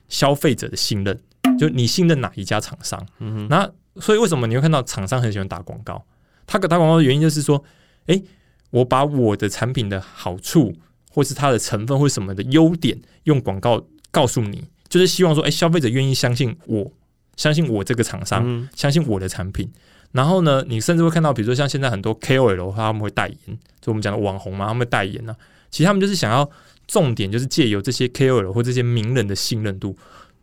[0.09, 1.19] 消费者的信任，
[1.57, 3.05] 就你信任哪一家厂商。
[3.19, 6.03] 嗯，那所以为什么你会看到厂商很喜欢打广告？
[6.45, 7.63] 他打广告的原因就是说，
[8.05, 8.21] 哎，
[8.69, 10.73] 我把我的产品的好处，
[11.11, 16.91] 或是它的成分或什么的优点，用广告告诉你，就是希望说，哎，消费者愿意相信我，
[17.35, 19.69] 相信我这个厂商，相信我的产品。
[20.13, 25.35] 然后呢，你甚至会看到，比如说像现在很多 KOL 他们会代言，就我们讲的网红嘛，他们会代言呢。
[25.69, 26.49] 其实他们就是想要
[26.87, 29.95] 重点，就是借由这些 KOL 或这些名人的信任度，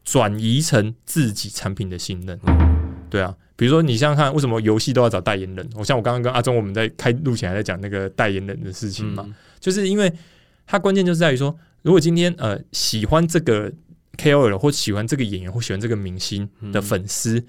[0.04, 2.38] 转移成自己产品的信任。
[3.10, 5.68] 对啊，比如说你想想看，为什么游戏都要找代言人？
[5.74, 9.26] 我像我刚刚跟阿忠我们在开录前还在讲那个代言人的事情嘛，
[9.58, 10.12] 就是因为
[10.66, 13.72] 他关键就是在于说，如果今天呃喜欢这个
[14.16, 17.44] KOL 或喜欢这个演员或喜欢这个明星的粉丝。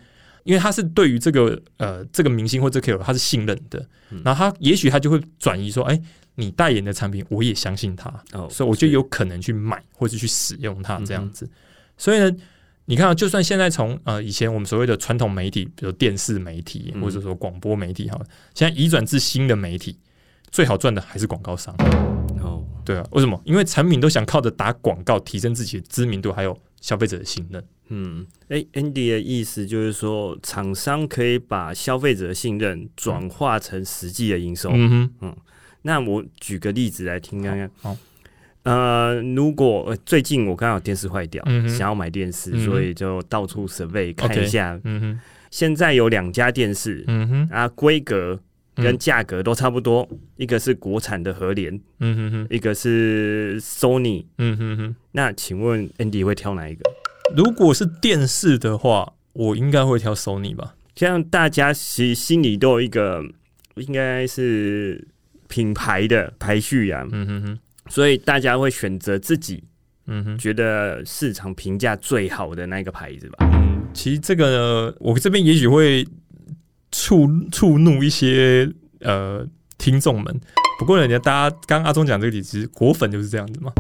[0.46, 3.84] 因为他是对于这个呃这个明星或这 KOL 他是信任的，
[4.24, 6.00] 然后他也许他就会转移说，哎，
[6.36, 8.14] 你代言的产品我也相信它，
[8.50, 11.50] 所以我就有可能去买或者去使用它这样子。
[11.98, 12.32] 所以呢，
[12.86, 18.20] 你看，就算现在从呃以前我们所谓的传统媒体，比如电视媒体或者说广播媒体哈，
[18.54, 19.98] 现在移转至新的媒体，
[20.52, 21.74] 最好赚的还是广告商。
[22.42, 23.42] 哦，对啊，为什么？
[23.46, 27.64] 因为产品都想靠着打广告提升自己的知名度，还有消费者的信任。
[27.88, 34.70] 嗯，哎，Andy 的意思就是说，厂商可以把消费者的信任转化成实际的营收。
[34.74, 35.38] 嗯哼，嗯，
[35.86, 37.70] 那我举个例子来听看看。
[37.80, 37.96] 好，
[38.64, 44.80] 呃，如果最近我刚好电视坏掉，想要买电视，所以就到处 survey 看一下。
[44.84, 45.20] 嗯哼，
[45.52, 48.40] 现在有两家电视，嗯哼，啊，规格
[48.74, 54.96] 跟价格都差不多，一个是国产的和联，嗯哼哼，一个是 Sony，嗯哼哼。
[55.12, 56.82] 那请问 Andy 会挑哪一个？
[57.38, 60.74] 如果是电视的话，我应该会挑 Sony 吧。
[60.96, 63.24] 像大家其实心里都有一个，
[63.76, 65.08] 应该是
[65.48, 67.08] 品牌的排序呀。
[67.12, 69.64] 嗯哼哼，所以大家会选择自己，
[70.08, 73.38] 嗯哼，觉得市场评价最好的那个牌子吧。
[73.54, 74.50] 嗯，其实这个
[74.90, 76.06] 呢我这边也许会
[76.92, 80.40] 触触怒一些呃听众们。
[80.78, 83.72] 不过人家大家刚阿忠讲这个例子，果粉就是这样子嘛。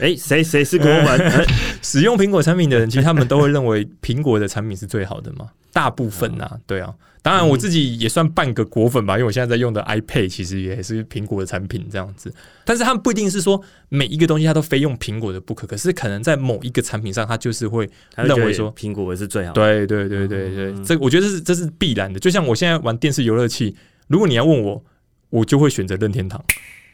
[0.00, 1.46] 哎，谁谁是果粉？
[1.82, 5.48] 使用苹果产品的人，其实他们都会认为苹果的产品是最好的嘛。
[5.72, 6.92] 大部分呐，对啊。
[7.20, 12.32] 当然我自己也算半个果粉吧，因为我现在在用的 iPad 其实也是苹果的产品这样子。
[12.64, 19.52] 但是他们不一定是说每一个东西他都非用苹果的不可，可是可能在某一个产品上，他就是会认为说苹果是最好。
[19.52, 22.18] 对对对对对，这我觉得是这是必然的。
[22.18, 23.76] 就像我现在玩电视游乐器，
[24.08, 24.84] 如果你要问我。
[25.30, 26.42] 我就会选择任天堂，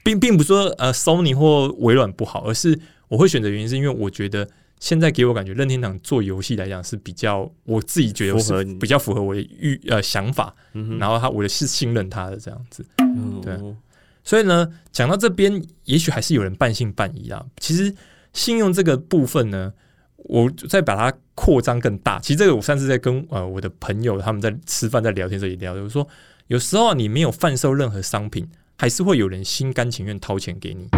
[0.02, 4.50] 并并不说呃，Sony 或微软不好，而是我会选择原因是因为我觉得
[4.80, 10.52] 现在给我感觉任天堂做游戏来讲是比较我自己觉得符合比较符合我的预呃想法，
[10.98, 12.84] 然后他我的是信任他的这样子，
[13.40, 13.56] 对，
[14.24, 17.46] 所以呢，讲到这边，也许还是有人半信半疑啊。
[17.58, 17.94] 其实
[18.32, 19.72] 信用这个部分呢，
[20.16, 22.18] 我再把它扩张更大。
[22.18, 26.04] 其实这个我上次在跟呃我的朋友他们在吃饭在聊天时候也聊，就是说。
[26.48, 30.88] 有时候你没有贩售任何商品，还是会有人心甘情愿掏钱给你，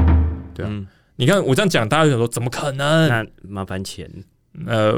[0.54, 0.72] 对啊。
[1.16, 3.09] 你看我这样讲，大家想说怎么可能？
[3.09, 4.11] 那麻烦钱，
[4.66, 4.94] 呃，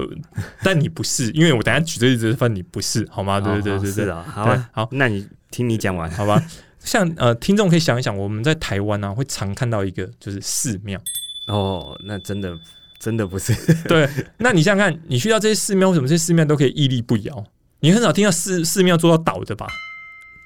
[0.64, 3.38] 但你不是，因为我等下举这例子，分你不是，好吗？
[3.40, 6.42] 对对对对对，好，好，那你听你讲完，好吧？
[6.80, 10.98] 像呃，听众可以想一想，我们在台湾呢，会常看到一个就是寺庙。
[11.46, 12.58] 哦，那真的
[12.98, 13.54] 真的不是。
[13.84, 14.08] 对，
[14.38, 17.44] 那你想想看，你去到这些寺庙，为什么这些寺庙都可以屹立不摇？
[17.80, 19.68] 你很少听到寺寺庙做到倒的吧？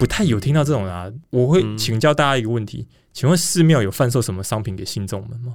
[0.03, 5.55] 不太有听到这种啊，我会请教大家一个问题，请问寺庙有贩售什么商品给信众们吗？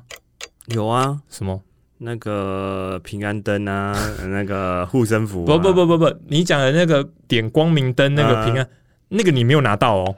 [0.68, 1.62] 有啊，什么？
[1.98, 3.94] 那个平安灯啊，
[4.30, 5.44] 那个护身符。
[5.44, 8.66] 不不不不不，你讲的那个点光明灯，那个平安，
[9.10, 10.16] 那个你没有拿到哦。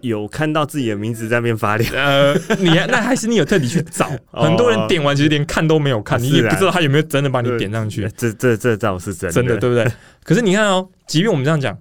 [0.00, 1.92] 有看到自己的名字在那边发亮。
[1.94, 4.08] 呃，你 那还是你有特地去找？
[4.32, 8.10] 很多人点完其实连看都没有看，你也不知道他有没有真的把你点上去。
[8.16, 9.86] 这这这倒是真的真的，对不对？
[10.24, 11.78] 可是你看哦，即便我们这样讲。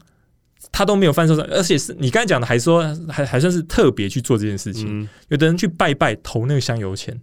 [0.75, 5.07] 他都没有贩售而且是你刚才讲的，还说还还算是特别去做这件事情。
[5.29, 7.17] 有的人去拜拜投那个香油钱，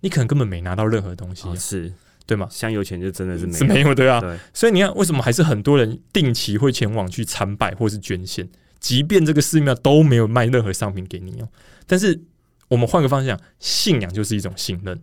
[0.00, 1.92] 你可能根本没拿到任何东西，是
[2.26, 2.48] 对吗？
[2.50, 4.20] 香油钱就真的是是没有对啊。
[4.52, 8.48] 所以你看，为什么还是很多人定期会前往去参拜或是捐献，
[8.80, 11.48] 即便这个寺庙都没有卖任何商品给你哦。
[11.86, 12.20] 但是
[12.66, 15.00] 我们换个方向，信仰就是一种信任，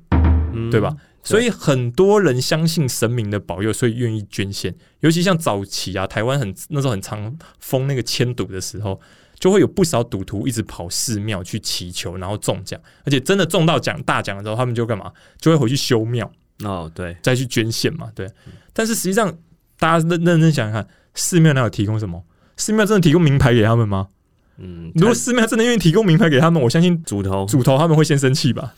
[0.69, 0.93] 对吧？
[1.25, 4.73] 所以很多人相信神明的保佑，所以愿意捐献。
[4.99, 9.01] 尤其像早期啊，台湾很那时候很常封那个迁赌的时候，
[9.39, 12.79] 就会有不少赌徒一直跑寺庙去祈求，然后中奖。
[13.03, 15.11] 而且真的中到奖大奖的时候，他们就干嘛？
[15.41, 16.31] 就会回去修庙
[16.63, 18.29] 哦，对，再去捐献嘛，对。
[18.71, 19.35] 但是实际上，
[19.79, 22.23] 大家认认真想想看，寺庙哪有提供什么？
[22.55, 24.07] 寺庙真的提供名牌给他们吗？
[24.57, 28.73] 嗯，如果寺庙真的愿意提供名牌给他们，我相信主头主头他们会先生气吧，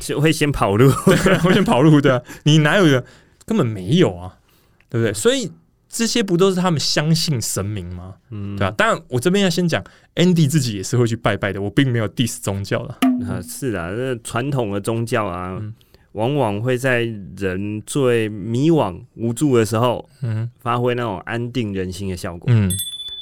[0.00, 0.90] 就会先跑路，
[1.42, 3.04] 会先跑路，对啊，你哪有的
[3.46, 4.36] 根本没有啊，
[4.88, 5.12] 对不对？
[5.12, 5.50] 所以
[5.88, 8.14] 这些不都是他们相信神明吗？
[8.30, 8.74] 嗯，对吧？
[8.76, 9.82] 当然，我这边要先讲
[10.16, 12.98] ，Andy 自己也是会去拜拜的，我并没有 diss 宗教了。
[13.28, 15.60] 啊，是啊，这传统的宗教啊，
[16.12, 17.04] 往往会在
[17.36, 22.52] 人最迷惘无助的时候，嗯，发挥那种安定人心的效果。
[22.52, 22.70] 嗯。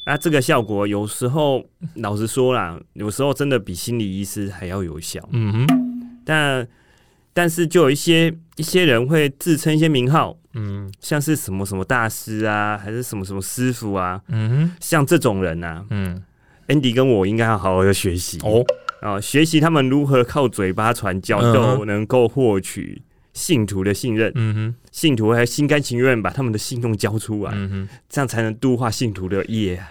[0.04, 5.20] 那这个效果有时候，老实说啦，有时候真的比心理医师还要有效。
[5.30, 5.91] 嗯哼，
[6.24, 6.66] 但
[7.32, 16.22] 但是就有一些一些人会自称一些名号，嗯，像是什么什么大师啊，还是什么什么师傅啊，嗯哼，像这种人呐，嗯
[16.68, 18.38] ，Andy 跟我应该要好好的学习。
[18.42, 18.64] 哦，
[19.00, 23.02] 啊，学习他们如何靠嘴巴传教，都能够获取。
[23.32, 29.82] 信徒的信任，嗯哼，信徒还心甘情愿把他们的信用交出来，嗯哼，这样才能度化信徒的业。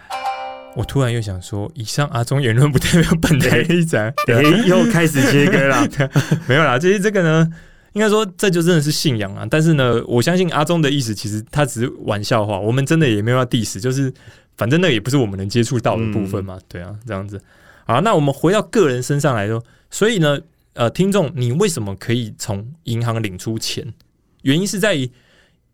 [0.75, 5.87] 我突然又想说，以上阿忠言论不代表本台立场， 哎，又开始切割了。
[6.47, 7.47] 没有啦，其实这个呢，
[7.93, 9.45] 应该说这就真的是信仰啊。
[9.49, 12.59] 但是呢，我相信阿忠的意思，其实他只是玩笑话。
[12.59, 14.13] 我们真的也没有要 diss，就是
[14.55, 16.57] 反正那也不是我们能接触到的部分嘛。
[16.67, 17.41] 对啊，这样子。
[17.85, 20.39] 好，那我们回到个人身上来说，所以呢。
[20.73, 23.85] 呃，听众，你为什么可以从银行领出钱？
[24.43, 25.11] 原因是在于，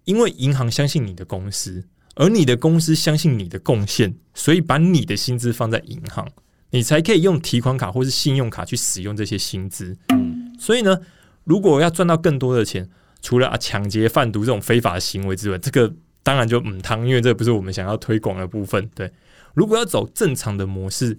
[0.06, 1.84] 因为银行相信你的公司，
[2.18, 6.28] 而你的公司相信你的贡献，所以把你的薪资放在银行，
[6.72, 9.96] 你才可以用提款卡或是信用卡去使用这些薪资。
[10.10, 11.00] 嗯，所以呢，
[11.44, 12.90] 如果要赚到更多的钱，
[13.22, 18.90] 除了啊抢劫、贩毒这种非法行为之外，这个当然就嗯汤，因为这不是我们想要推广的部分。
[18.96, 19.12] 对，
[19.54, 21.18] 如果要走正常的模式，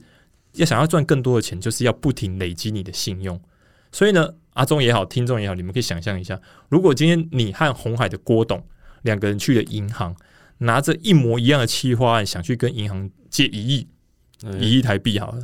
[0.55, 3.41] 要想要赚更多的钱，就是要不停累积你的信用。
[3.93, 8.61] 所以呢，阿忠也好，听众也好，你们可以想象一下，如果今天你和红海的郭董
[9.03, 10.15] 两个人去了银行，
[10.59, 13.87] 拿着一模一样的企划案，想去跟银行借一亿，
[14.61, 15.43] 一亿台币好了，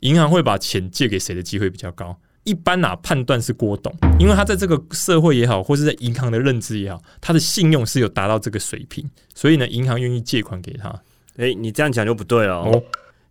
[0.00, 2.18] 银行会把钱借给谁的机会比较高？
[2.44, 10.88] 一般哪判断是郭董，因为他在这个社会也好，或是在银行的认知也好，他的信用是有达到这个水平，所以呢，银行愿意借款给他。
[11.36, 12.64] 哎，你这样讲就不对了。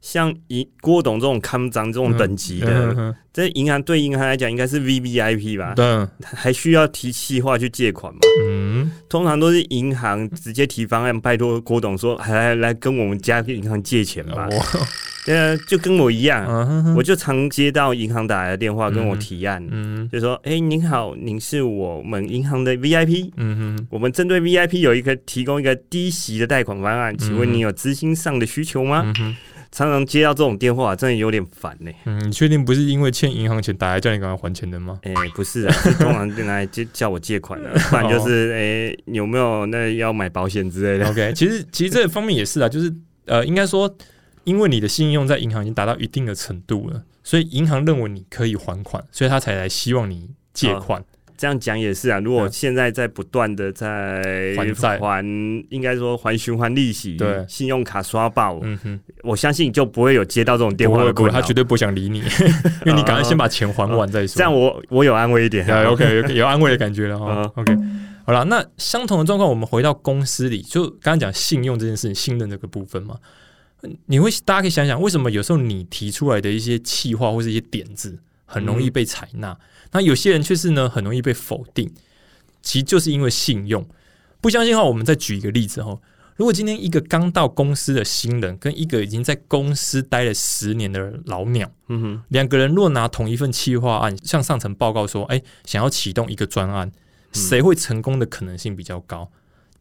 [0.01, 5.73] 像银郭董这种看涨这种等级的，这银行对银行来讲应该是 V V I P 吧？
[5.75, 8.19] 对，还需要提企划去借款嘛？
[8.43, 14.47] 嗯，通常都是银行直接提方案，拜托郭董说，来来跟我们家银行借钱吧。
[15.25, 19.62] 对啊，就跟我一样，我就常接到银行打来的电话跟我提案，
[20.10, 29.13] 就说：“哎，您好，您是我们银行的 V I P，嗯哼，我们针对 V I P 有一个提供一个低息的贷款方案，请问你有资金上的需求吗？”
[29.71, 31.91] 常常接到这种电话，真的有点烦呢。
[32.06, 34.99] 嗯，你确定不是因为欠银行钱打来叫你赶快还钱的吗？
[35.03, 41.10] 哎，不是啊，通常就来接叫我借款的，不然就是哎有没有那要买保险之类的。
[41.10, 42.93] OK，其实其实这方面也是啊，就是
[43.25, 43.93] 呃，应该说，
[44.43, 51.03] 因为你的信用在银行已经达到一定的程度了，所以银行认为你可以还款，所以他才来希望你借款。
[51.38, 54.97] 这样讲也是啊，如果现在在不断的在还债。
[54.97, 55.23] 还，
[55.69, 62.19] 应该说还循环利息，对，信用卡刷爆，嗯哼，我相信就不会有接到这种电话不会，他绝对不想理你，
[62.86, 64.36] 因为你赶快先把钱还完再说。
[64.36, 67.52] 这样我我有安慰一点，OK， 有安慰的感觉了哈。
[67.56, 67.78] OK，
[68.26, 73.15] 好了，那相同的状况，我们回到公司里，就刚刚讲信用这件事情，信任这个部分嘛，
[74.08, 79.55] 你会大家可以想想，为什么有时候你提出来的一些企划或是一些点子，很容易被采纳？
[79.91, 81.93] 那有些人却是呢，很容易被否定，
[82.63, 83.88] 其实就是因为信用
[84.41, 85.95] 不相信的话，我们再举一个例子哈。
[86.36, 96.91] 如果今天一个刚到公司的新人，跟一个已经在公司待了十年的老鸟，嗯哼，两个人若拿同一份企划案向上层报告说，哎，想要启动一个专案，
[97.33, 99.31] 谁会成功的可能性比较高？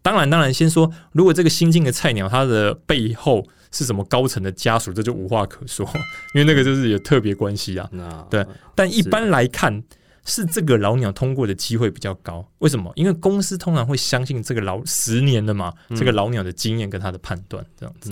[0.01, 3.47] 当然，当然，先说如果这个新进的菜鸟，他的背后
[3.77, 5.87] 是什么高层的家属，这就无话可说，
[6.35, 7.89] 因为那个就是有特别关系啊。
[8.31, 9.83] 对，但一般来看。
[10.29, 12.93] 是这个老鸟通过的机会比较高，为什么？
[12.97, 18.11] 因为公司通常会相信这个老十年的嘛，这个老鸟的经验跟他的判断这样子。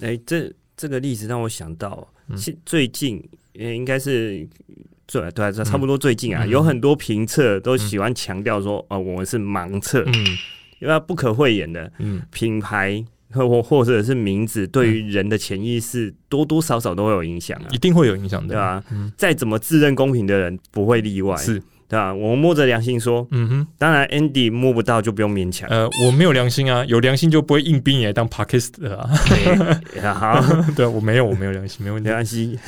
[0.00, 2.12] 哎，这这个例子让我想到，
[2.66, 4.44] 最近应该是
[5.06, 10.26] 对对，差不多最近啊，有很多评测都喜欢强调说，哦，我们是盲测，嗯，
[10.80, 13.04] 因为不可讳言的，嗯，品牌。
[13.32, 18.84] 或或者是名字对于人的潜意识多多少少都会有影响啊，一定会有影响的，对吧？
[19.16, 22.12] 再怎么自认公平的人不会例外，是对吧？
[22.14, 25.68] 我们摸着良心说，嗯哼，当然 Andy 摸不到就不用勉强。
[25.68, 29.10] 呃，我没有良心啊，有良心就不会硬逼你来当 Parkist 啊。
[30.14, 30.42] 好，
[30.74, 32.08] 对我没有，我没有良心，没问题。
[32.08, 32.58] 良心，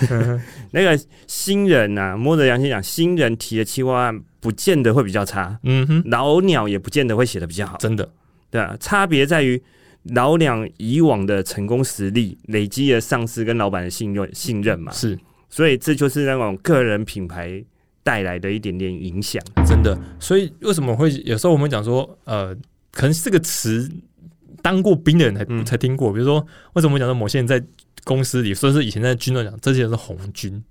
[0.73, 8.07] 那个新人呐，摸着良心讲，新人提的企划案不见得会比较差，嗯哼，老鸟也不见得会写的比较好，真的，
[8.51, 9.62] 对啊，差别在于。
[10.13, 17.65] 老两以往的成功实力累积了上司跟老板的信任信任嘛，是，所以这就是那种个人品牌
[18.03, 19.99] 带来的一点点影响，真的。
[20.21, 22.55] 所以为什么会有时候我们讲说，呃，
[22.91, 23.91] 可能这个词
[24.63, 26.13] 当过兵的人才才听过。
[26.13, 27.63] 比如说，为什么讲说某些人在
[28.05, 30.63] 公司里，说是以前在军队讲，这些人是红军。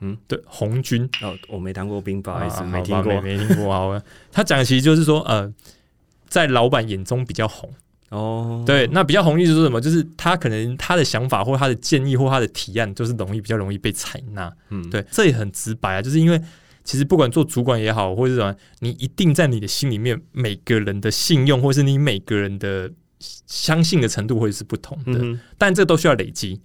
[0.00, 3.70] 嗯，对，红军哦，我没当过兵，不好意思，没听过，没听过。
[3.70, 4.02] 好，
[4.32, 5.52] 他讲的其实就是说，呃，
[6.26, 7.70] 在老板眼中比较红
[8.10, 8.62] 哦。
[8.66, 9.80] 对，那比较红意思是什么？
[9.80, 14.52] 就是他可能他的想法或他的建议或他的提案，就是容易比较容易被采纳。
[14.68, 16.40] 嗯，对，这也很直白啊，就是因为
[16.84, 22.90] 其实不管做主管也好，或者什么，你一定在你的心里面，每个人的信用或是你每个人的
[23.46, 26.60] 相信的程度会是不同的，但这都需要累积。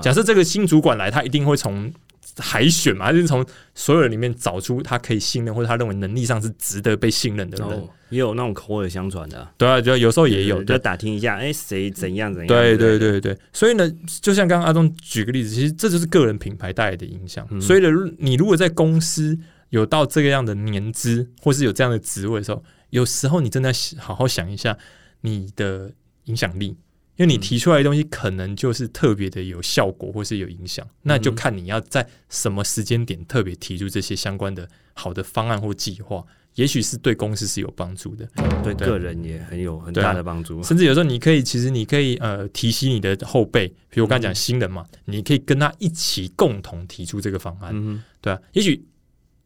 [0.00, 1.92] 假设这个新主管来，他一定会从。
[2.36, 13.90] 海选嘛，就是从所有人里面找出他可以信任或者他认为能力上是值得被信任的人，也有那种口耳相传的，对啊，就有时候也有，就打听一下，哎，谁怎样怎样，对对对对，所以呢，
[14.20, 17.46] 就像刚刚阿东举个例子，其实这就是个人品牌带来的影响。
[17.60, 17.88] 所以呢，
[18.18, 19.38] 你如果在公司
[19.70, 24.76] 有到这个样的年资，或是有这样的职位的时候，有时候你真的好好想一下
[25.22, 25.92] 你的
[26.24, 26.76] 影响力。
[27.16, 38.28] 因为你提出来的东西可能就是特别的有效果，或是有影响，那就看你要在什么时间点特别提出这些相关的好的方案或计划，也许是对公司是有帮助的，
[38.62, 40.62] 对个人也很有很大的帮助。
[40.62, 48.82] 甚至有时候你可以，其实你可以呃提醒你的后辈，比如我刚才讲新人嘛，你可以跟他一起共同提出这个方案，对啊，也许。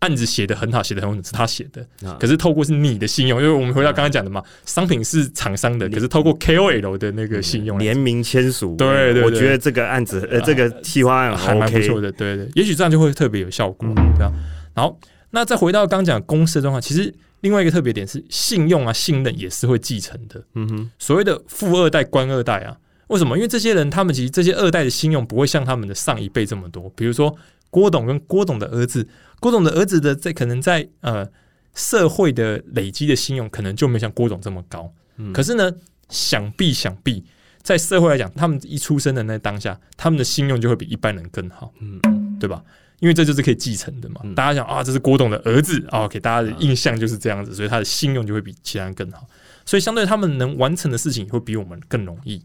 [0.00, 1.86] 案子写的很好，写的很好，是他写的。
[2.20, 13.88] 可是透过是你的信用，因为我们回到刚刚讲的嘛，商品是厂商的，可是透过 KOL 的那个信用联名签署，对对，我觉得这个案子呃，这个计划案还蛮不错的，对对，也许这样就会特别有效果，
[14.18, 14.30] 对啊。
[14.74, 14.98] 然后，
[15.35, 20.43] 那再回到刚讲公司的状况，其实另外一个特别点是信用啊，信任也是会继承的。
[20.55, 22.78] 嗯哼，所谓的富二代、官二代啊，
[23.09, 23.37] 为什么？
[23.37, 27.37] 因为这些人他们其实这些二代的信用不会像他们的上一辈这么多，比如说。
[27.70, 29.05] 郭董跟郭董的儿子，
[29.41, 31.28] 郭董的儿子的在可能在呃
[31.74, 34.89] 社会的累积的信用，可能就没像郭董这么高。
[35.16, 35.68] 嗯可是呢，
[36.09, 37.24] 想必想必
[37.64, 42.62] 在社会来讲，他们一出生的那当下，他们的信用就会比一般人更好，嗯，对吧？
[43.05, 44.22] 因为这就是可以继承的嘛。
[44.34, 49.26] 大家想啊，这是郭董的儿子啊，给大家的印象就是这样子，所以他的信用就会比其他人更好。
[49.66, 52.42] 所以相对他们能完成的事情，会比我们更容易。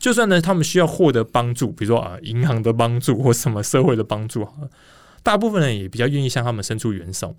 [0.00, 4.44] 就算呢，他们需要获得帮助，比如说啊，银行的帮助或什么社会的帮助，
[5.22, 7.36] 大部分人也比较愿意向他们伸出援手。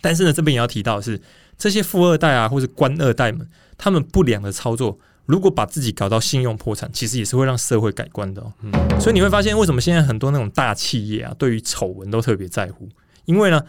[0.00, 1.20] 但是呢，这边也要提到的是，
[1.58, 8.44] 这些富二代啊，或是官二代们，他们不良的操作，如果把自己搞到信用破产，其实也是会让社会改观的。
[8.62, 12.88] 嗯，所以你会发现，为什么现在很多那种大企业啊，对于丑闻都特别在乎？
[13.24, 13.62] 因为呢，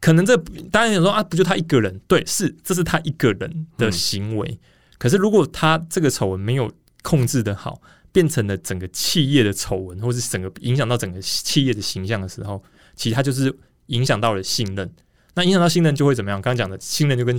[0.00, 0.36] 可能这
[0.70, 2.00] 大家想说啊，不就他一个人？
[2.08, 4.58] 对，是，这是他一个人的行为。
[4.96, 6.72] 可是如果他这个丑闻没有
[7.02, 7.80] 控制的好，
[8.10, 12.62] 变成了整个企业的丑闻，或是整个影响到整个企业的形象的时候，
[12.96, 13.54] 其实他就是
[13.86, 14.90] 影响到了信任。
[15.38, 16.42] 那影响到信任就会怎么样？
[16.42, 17.38] 刚刚讲的信任就跟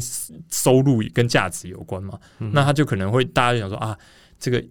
[0.49, 2.17] 收入跟价值有关嘛。
[2.53, 3.97] 那他就可能会大家就想说啊，
[4.39, 4.63] 这个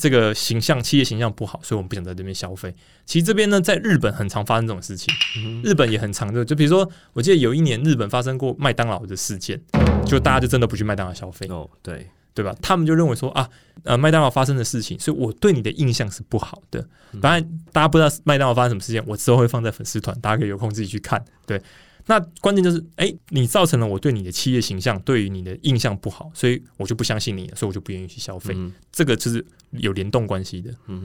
[0.00, 2.74] 这个形象企业形象不好，所以我们不想在这边消费。
[3.06, 5.14] 其实这边呢，在日本很常发生这种事情，
[5.62, 6.44] 日本也很常的。
[6.44, 9.60] 就比如说，我记得有一年日本发生过麦当劳的事件，
[10.04, 11.46] 就大家就真的不去麦当劳消费。
[11.48, 12.08] 哦，对。
[12.36, 12.52] 对吧？
[12.60, 13.48] 他们就认为说啊，
[13.84, 16.84] 呃，麦当劳发生的事情，所以我对你的印象是不好的。
[17.22, 21.24] 当然，大家不知道麦当劳发生什么事件，我之后会放在粉丝团，大家可以有空自己去看。
[21.46, 21.62] 对，
[22.06, 28.54] 那关键就是，哎，你造成了我对你的企业形象，对于你的印象不好，所以我就不相信你，所以我就不愿意去消费。
[28.92, 30.70] 这个就是有联动关系的。
[30.86, 31.00] 嗯，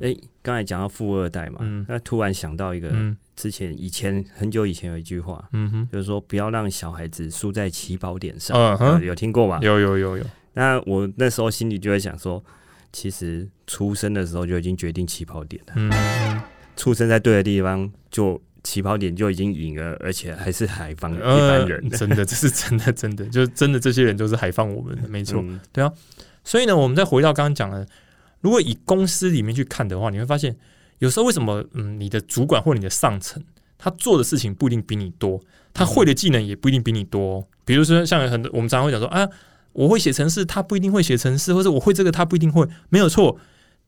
[0.00, 2.90] 哎，刚才讲到富二代嘛，那突然想到一个，
[3.36, 8.56] 之前以前很久以前有一句话，嗯哼，就是说不要让小孩子输在起跑点上。
[8.56, 9.58] 嗯哼，有听过吗？
[9.62, 10.24] 有有有有。
[10.52, 12.44] 那我那时候心里就会想说，
[12.92, 15.72] 其实出生的时候就已经决定起跑点了。
[15.76, 16.42] 嗯，
[16.76, 21.88] 出生在对的地方，就起跑点就已经赢了，而且还是海防一般人。
[21.90, 25.44] 真的，这是真的，真的，就是真的这些人都是海放我们的，没错。
[25.72, 25.92] 对啊，
[26.44, 27.86] 所以呢，我们再回到刚刚讲的，
[28.40, 30.56] 如果以公司里面去看的话，你会发现，
[30.98, 33.42] 有时候为什么嗯，你的主管或你的上层，
[33.76, 35.40] 他做的事情不一定比你多，
[35.72, 37.46] 他会的技能也不一定比你多。
[37.64, 39.28] 比如说，像很多我们常常会讲说啊。
[39.74, 43.38] 我会写程式，他不一定会写程式，或者我会这个，他不一定会，没有错。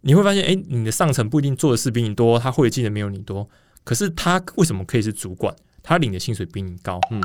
[0.02, 3.48] 你会发现，哎，你的上层不一定做的事比你多，他会的技能没有你多，
[3.84, 5.54] 可是他为什么可以是主管？
[5.82, 7.00] 他领的薪水比你高。
[7.10, 7.20] 嗯，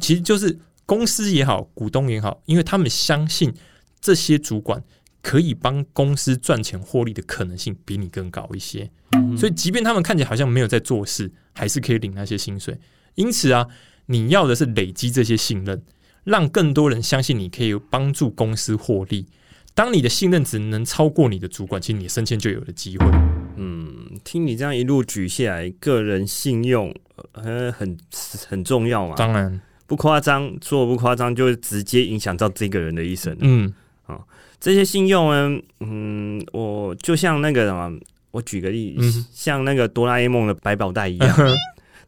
[0.00, 3.52] 其实就是公司也好，股东也好，因为他们相信
[4.00, 4.82] 这些主管
[5.22, 8.90] 可以帮公司赚钱获利的可能性比你更高一些，
[9.36, 12.78] 所以即便他们看起来好像没有在做事，还是可以领那些薪水。
[13.14, 13.66] 因此啊，
[14.06, 15.82] 你要的是累积这些信任。
[16.24, 19.24] 让更多人相信你可以帮助公司获利。
[19.78, 23.06] 当你的信任值能超过你的主管，其实你升迁就有了机会。
[23.54, 26.92] 嗯，听你这样一路举下来，个人信用
[27.30, 27.96] 呃很
[28.48, 29.14] 很重要嘛。
[29.16, 33.36] 当然，不夸张，说不夸张，就直接影响到这个人的一生。
[33.38, 33.72] 嗯，
[34.06, 34.18] 啊，
[34.58, 37.96] 这些信用呢，嗯，我就像那个什么，
[38.32, 38.98] 我举个例，
[39.32, 41.36] 像那个哆啦 A 梦的百宝袋一样，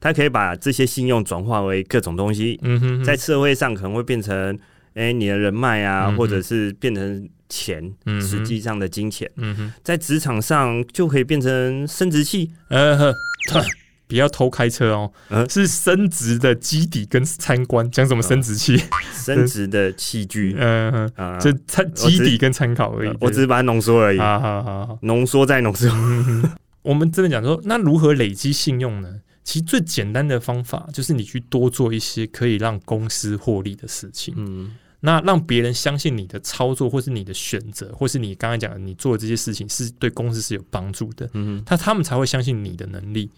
[0.01, 2.59] 它可以把这些信用转化为各种东西。
[2.63, 4.59] 嗯哼，在社会上可能会变成，
[4.95, 9.31] 哎，你的人脉啊，或者是变成钱，实际上的金钱。
[9.37, 12.51] 嗯哼，在职场上就可以变成生殖器。
[12.69, 13.15] 呃呵。
[14.07, 15.13] 不要偷开车哦，
[15.49, 18.77] 是升值的基底跟参观，讲什么生殖器？
[19.15, 25.89] 升值的器具， 嗯，这参基底跟参考而已，我只是把它浓缩而已，好好好，浓缩再浓缩。
[26.83, 29.09] 我们这边讲说，那如何累积信用呢？
[29.51, 43.29] 其实最简单的方法就是你去多做一些可以让公司获利的事情，嗯，那让别人相信你的操作，或是你的选择，或是你刚才讲的你做的这些事情是对公司是有帮助的，嗯，他他们才会相信你的能力。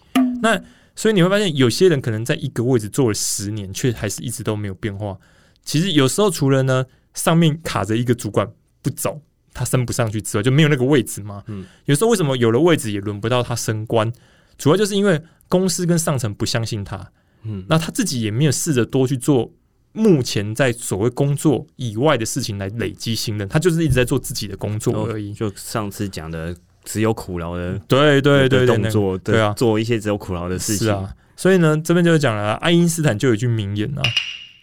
[0.43, 0.55] 那
[0.95, 5.17] 所以你会发现，有些人可能在一个位置做了十年，却还是一直都没有变化。
[5.65, 6.85] 其实有时候除了呢
[7.15, 8.47] 上面卡着一个主管
[8.83, 9.19] 不走，
[9.51, 11.43] 他升不上去之外，就没有那个位置嘛。
[11.47, 14.13] 嗯，有时候为什么有了位置也轮不到他升官？
[14.59, 15.19] 主要就是因为
[15.53, 16.97] 公司跟上层不相信他。
[17.43, 19.51] 嗯，那他自己也没有试着多去做
[19.91, 25.31] 目前在所谓工作以外的事情来累积信任，他就是一直在做自己的工作而已。
[25.33, 26.55] 就上次讲的。
[26.85, 31.09] 只有苦劳的，对对对动作，对啊，做一些只有苦劳的事情啊。
[31.37, 34.01] 所以呢，这边就讲了，爱因斯坦就有一句名言啊：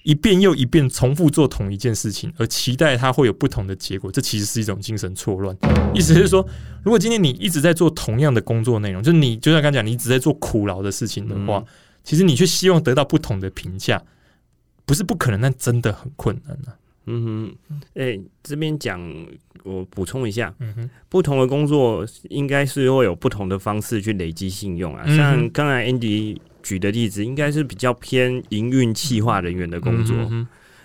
[0.03, 5.57] 一遍又一遍重复做同一件事情，而期待它会有不同的结果，这其实是一种精神错乱。
[5.95, 6.47] 意思是说，
[6.83, 11.63] 如果今天你一直在做同样的工作内容，就是你就像刚讲，你一直在做苦劳的事情的话，
[12.03, 14.03] 其实你却希望得到不同的评价，
[14.87, 16.77] 不是不可能，但真的很困难啊。
[17.07, 19.01] 嗯哼，哎，这边讲
[19.65, 25.05] 我补充一下，嗯哼，不同的工作应该是会有不同的方式去累积信用啊。
[25.17, 30.17] 像刚才 Andy 举的例子，应该是比较偏营运企划人员的工作。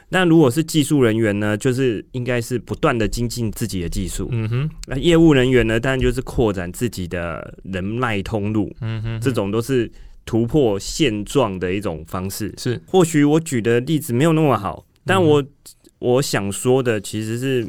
[0.10, 4.30] 那如果是技术人员呢，就是应该是不断的精进自己的技术。
[4.32, 8.74] 嗯哼，那业务人员呢，当然就是扩展自己的人脉通路。
[8.82, 9.92] 嗯哼，这种都是
[10.26, 12.54] 突破现状的一种方式。
[12.58, 15.44] 是，或许我举的例子没有那么好，但我。
[16.00, 17.66] 我想说的其实是，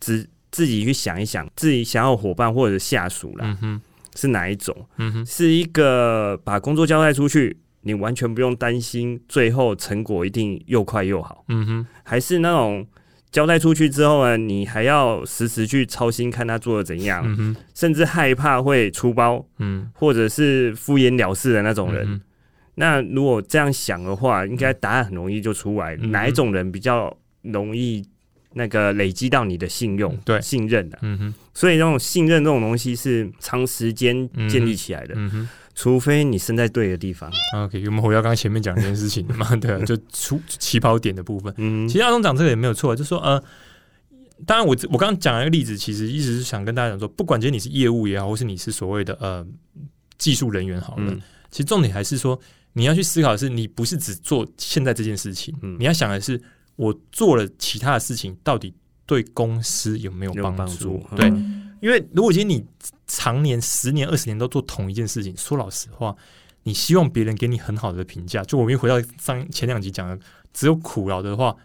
[0.00, 3.56] 只自己去想一想，自己想要伙伴或者下属啦，
[4.18, 4.74] 是哪一种？
[4.96, 11.44] 嗯哼，是一个把工作交代出去，你完全不用担心，最后成果一定又快又好。
[11.48, 12.84] 嗯哼，还是那种
[13.30, 17.24] 交代出去之后呢，你还要时时去操心看他做的怎样，
[17.74, 22.20] 甚至害怕会出包，嗯，或者是敷衍了事的那种人。
[22.74, 27.16] 那如果这样想的话，应该答案很容易就出来，哪一种人比较？
[27.42, 28.04] 容易
[28.58, 31.34] 那个累积到你的信用、对信任的，嗯哼。
[31.54, 35.48] 所以那种信任这种东西是长时间建立起来的，嗯哼。
[35.74, 37.30] 除非你身在对的地方。
[37.54, 41.54] OK，我们回到刚刚前面讲这件事情嘛， 对，就出起跑点的部分。
[41.56, 43.40] 嗯，其实阿东讲这个也没有错，就说呃，
[44.44, 49.46] 当然我我刚刚讲一个例子，其实一直是想跟大家讲说，不管今天你是业务也好，或是你是所谓的呃
[50.18, 51.14] 技术人员好了，
[51.48, 52.36] 其实重点还是说
[52.72, 56.40] 你要去思考的是，你不是只做现在这件事情，你要想的是。
[56.78, 58.72] 我做了其他的事情，到底
[59.04, 61.04] 对公司有没有帮助？
[61.16, 61.26] 对，
[61.80, 62.64] 因为如果今天你
[63.08, 66.14] 常年十年、二十年都做同一件事情，说老实话，
[66.62, 70.16] 你希望别人给你很好的评价，就我们又回到上前两集讲的，
[70.52, 71.56] 只有苦劳的话，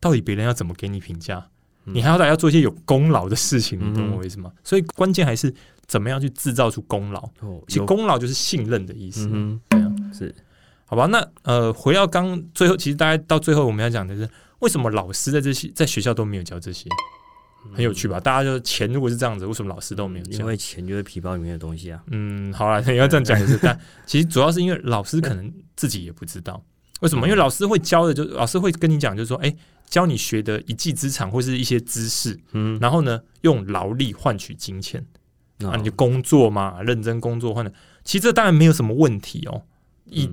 [0.00, 1.46] 到底别人要怎么给你评价？
[1.84, 4.50] 你还要大家做一些有功劳的事情，你懂我意思吗？
[4.64, 5.54] 所以关键还是
[5.86, 7.28] 怎么样去制造出功劳。
[7.68, 9.28] 其实功劳就是信任的意思。
[9.30, 10.34] 嗯，对啊，是
[10.86, 11.06] 好吧？
[11.06, 14.28] 那呃，回到刚最后，其实大家到最后我们要讲的是。
[14.60, 16.88] 为什么老师在这些在学校都没有教这些？
[17.74, 18.18] 很有趣吧？
[18.18, 20.38] 大家就钱如果是这样子，为什么老师都没有教？
[20.38, 22.02] 因为钱就是皮包里面的东西啊。
[22.10, 23.58] 嗯，好了，你要这样讲也是。
[23.58, 26.64] 但其实主要是因为老师可能自己也不知道
[27.00, 35.06] 为什么，因为老师会教的，就老师会跟你讲，就是说，哎，教你学的一技之长或是一些知识，嗯，然后呢，用劳力换取金钱
[35.58, 37.70] 啊，你就工作嘛，认真工作换的。
[38.04, 39.62] 其实这当然没有什么问题哦。
[40.08, 40.30] 以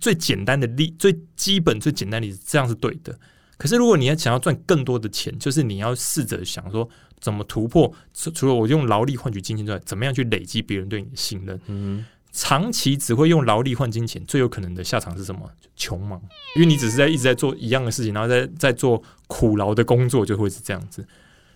[0.00, 3.18] 最简单的例，最基本、最简单的例子，这样是对的。
[3.58, 6.86] 可是，如果你要想要赚更多的钱，就是你要试着想说
[7.20, 7.90] 怎么突破。
[8.12, 11.58] 除了我用劳力换取金钱之外，怎么样去累积别人对你的信任？
[11.66, 15.50] 嗯，长期只会用劳力换金钱，最有可能的下场是什么？
[15.74, 16.20] 穷忙，
[16.54, 21.06] 因为你只是在一直在做一样的事情，然后在在做苦劳的工作，就会是这样子。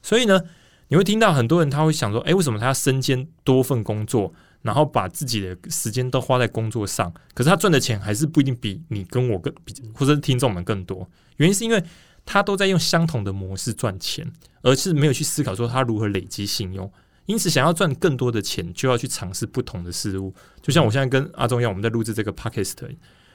[0.02, 0.40] 所以呢，
[0.88, 4.32] 你会听到很多人他会想说：，哎，为什么他要身兼多份工作，
[4.62, 7.12] 然后把自己的时间都花在工作上？
[7.34, 11.08] 可是他赚的钱还是不一定比你跟我更比，或者是听众们更多。
[11.36, 11.82] 原因是因为
[12.26, 14.30] 他都在用相同的模式赚钱，
[14.62, 16.90] 而是没有去思考说他如何累积信用。
[17.26, 20.34] 因此，想要赚更多的钱，就要去尝试不同的事物。
[20.60, 22.74] 就像我现在跟阿忠一样，我们在录制这个 podcast，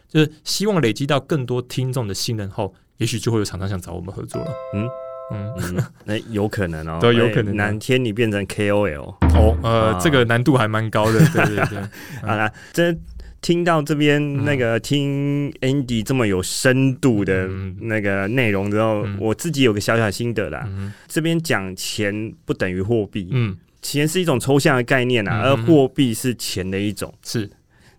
[0.09, 4.51] 就是希望累积到更多听众的信任后，也许就会有厂商想找我们合作了。
[4.75, 5.04] 嗯。
[5.31, 11.79] 嗯，那有可能哦， 对，有可能哪天你变成 KOL 哦，呃，这个难度还蛮高的，对对对。
[12.21, 12.95] 好了，这
[13.41, 17.47] 听到这边那个听 Andy 这么有深度的
[17.81, 20.67] 那个内容之后，我自己有个小小心得啦。
[21.07, 27.49] 这边讲钱不等于货币，嗯，钱是一种抽象的概念啊，而货币是钱的一种，是。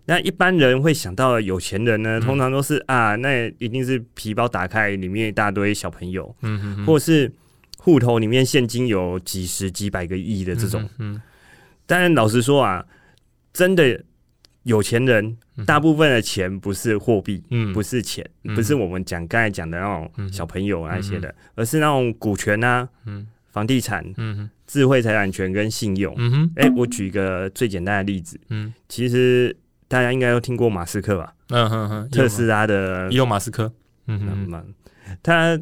[0.09, 7.29] 那一般人会想到有钱人呢，通常都是啊，那一定是皮包打开里面一大堆小朋友，嗯哼或是
[7.77, 11.21] 户头里面现金有几十几百个亿的这种，嗯，
[11.85, 12.85] 但老实说啊，
[13.51, 14.01] 真的
[14.63, 29.53] 有钱人大部分的钱不是货币，嗯，不是钱，不是我们讲刚才讲的那种小朋友那些的，而是那种股权啊，嗯，房地产，嗯，智慧财产权跟信用，嗯哼，哎，我举一个最简单的例子，嗯，其实。
[29.87, 31.33] 大家应该都听过马斯克吧？
[31.49, 33.71] 嗯哼哼，特斯拉的伊隆马斯克，
[34.07, 34.19] 嗯
[34.51, 34.73] 哼，
[35.23, 35.57] 他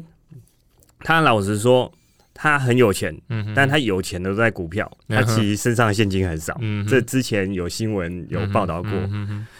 [1.00, 1.92] 他老实说，
[2.34, 8.90] 他很有钱，嗯，但他有钱都在股票，他其实身上现金很少，嗯，这之前有新闻有报道过。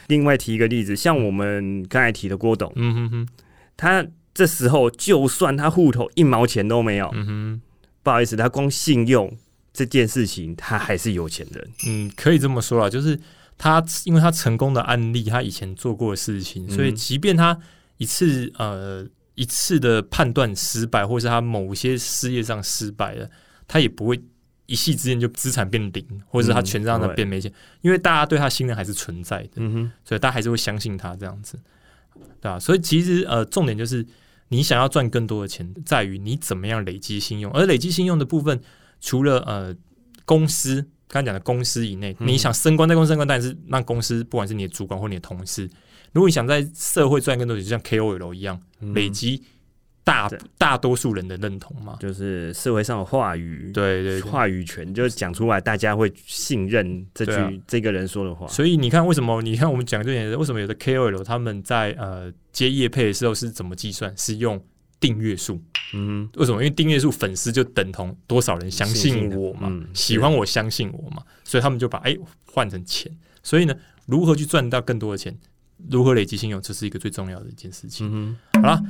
[0.08, 3.28] 另外提一个例子，像我们刚才提的郭董，嗯哼哼，
[3.76, 4.04] 他
[4.34, 7.60] 这时候就算他户头一毛钱都没有，嗯哼，
[8.02, 9.32] 不好意思，他光信用
[9.72, 11.68] 这件事情，他还是有钱人。
[11.86, 13.16] 嗯，可以这么说啊，就是。
[13.58, 17.58] 他因为他成功的案例，他以前做过的事情，所以即便他
[17.96, 23.28] 一次呃一次的判断失败，或是他某些事业上失败了，
[23.66, 24.22] 他也不会
[24.66, 27.50] 一夕之间就资产变零，或者是他全账的变没钱，
[27.80, 31.58] 因为大家对他信任还是存在的，嗯哼，所以大家还是会相信他这样子，
[32.40, 32.58] 对吧？
[32.60, 34.06] 所以其实呃重点就是
[34.48, 38.60] 你想要赚更多的钱，在于你怎么样累积信用，而累积信用的部分，
[39.00, 39.74] 除了呃
[40.26, 40.86] 公司。
[41.08, 45.68] 刚讲的公司以内，你想升官在公司升官，但是让公司不管是你的主管或你的同事，
[46.12, 48.60] 如果你想在社会赚更多钱，就像 KOL 一样，
[48.94, 49.42] 累积
[50.04, 58.46] 大大多数人的认同嘛，就是社会上的话语，对对，话语权就是讲出来，大家会信任这句这个人说的话。
[58.48, 64.16] 所以你看，为什么你看我们讲这点，为什么有的 KOL 他们在呃接业配的时候是怎么计算？
[64.16, 64.60] 是用
[64.98, 65.60] 订阅数。
[65.94, 66.56] 嗯，为什么？
[66.56, 73.10] 因为订阅数粉丝就等同多少人相信我嘛，喜欢我相信我嘛，所以他们就把哎换成钱。
[73.42, 73.74] 所以呢，
[74.06, 75.36] 如何去赚到更多的钱，
[75.88, 78.36] 如何累积信用，这是一个最重要的一件事情。
[78.54, 78.82] 好了，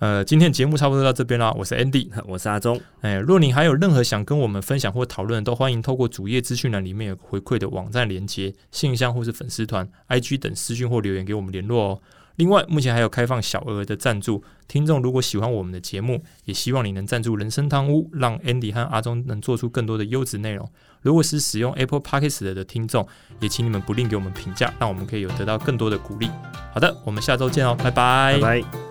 [0.00, 1.52] 呃，今天节目差不多到这边啦。
[1.52, 2.80] 我是 Andy， 我是阿忠。
[3.02, 12.02] 哎，若你还有任何想跟我们分享或讨论，都欢迎透过主页资讯栏里面有回馈的网站连接、信箱或是粉丝团、IG 等私讯或留言给我们联络哦。
[12.40, 20.66] 另外，目前还有开放小额的赞助，听众如果喜欢我们的节目，也希望你能赞助人生汤屋，让 Andy 和阿忠能做出更多的优质内容。
[21.02, 23.06] 如果是使用 Apple Podcast 的听众，
[23.40, 26.30] 也请你们不吝给我们评价，让我们可以有得到更多的鼓励。
[26.72, 28.38] 好的，我们下周见哦，拜拜。
[28.40, 28.89] 拜。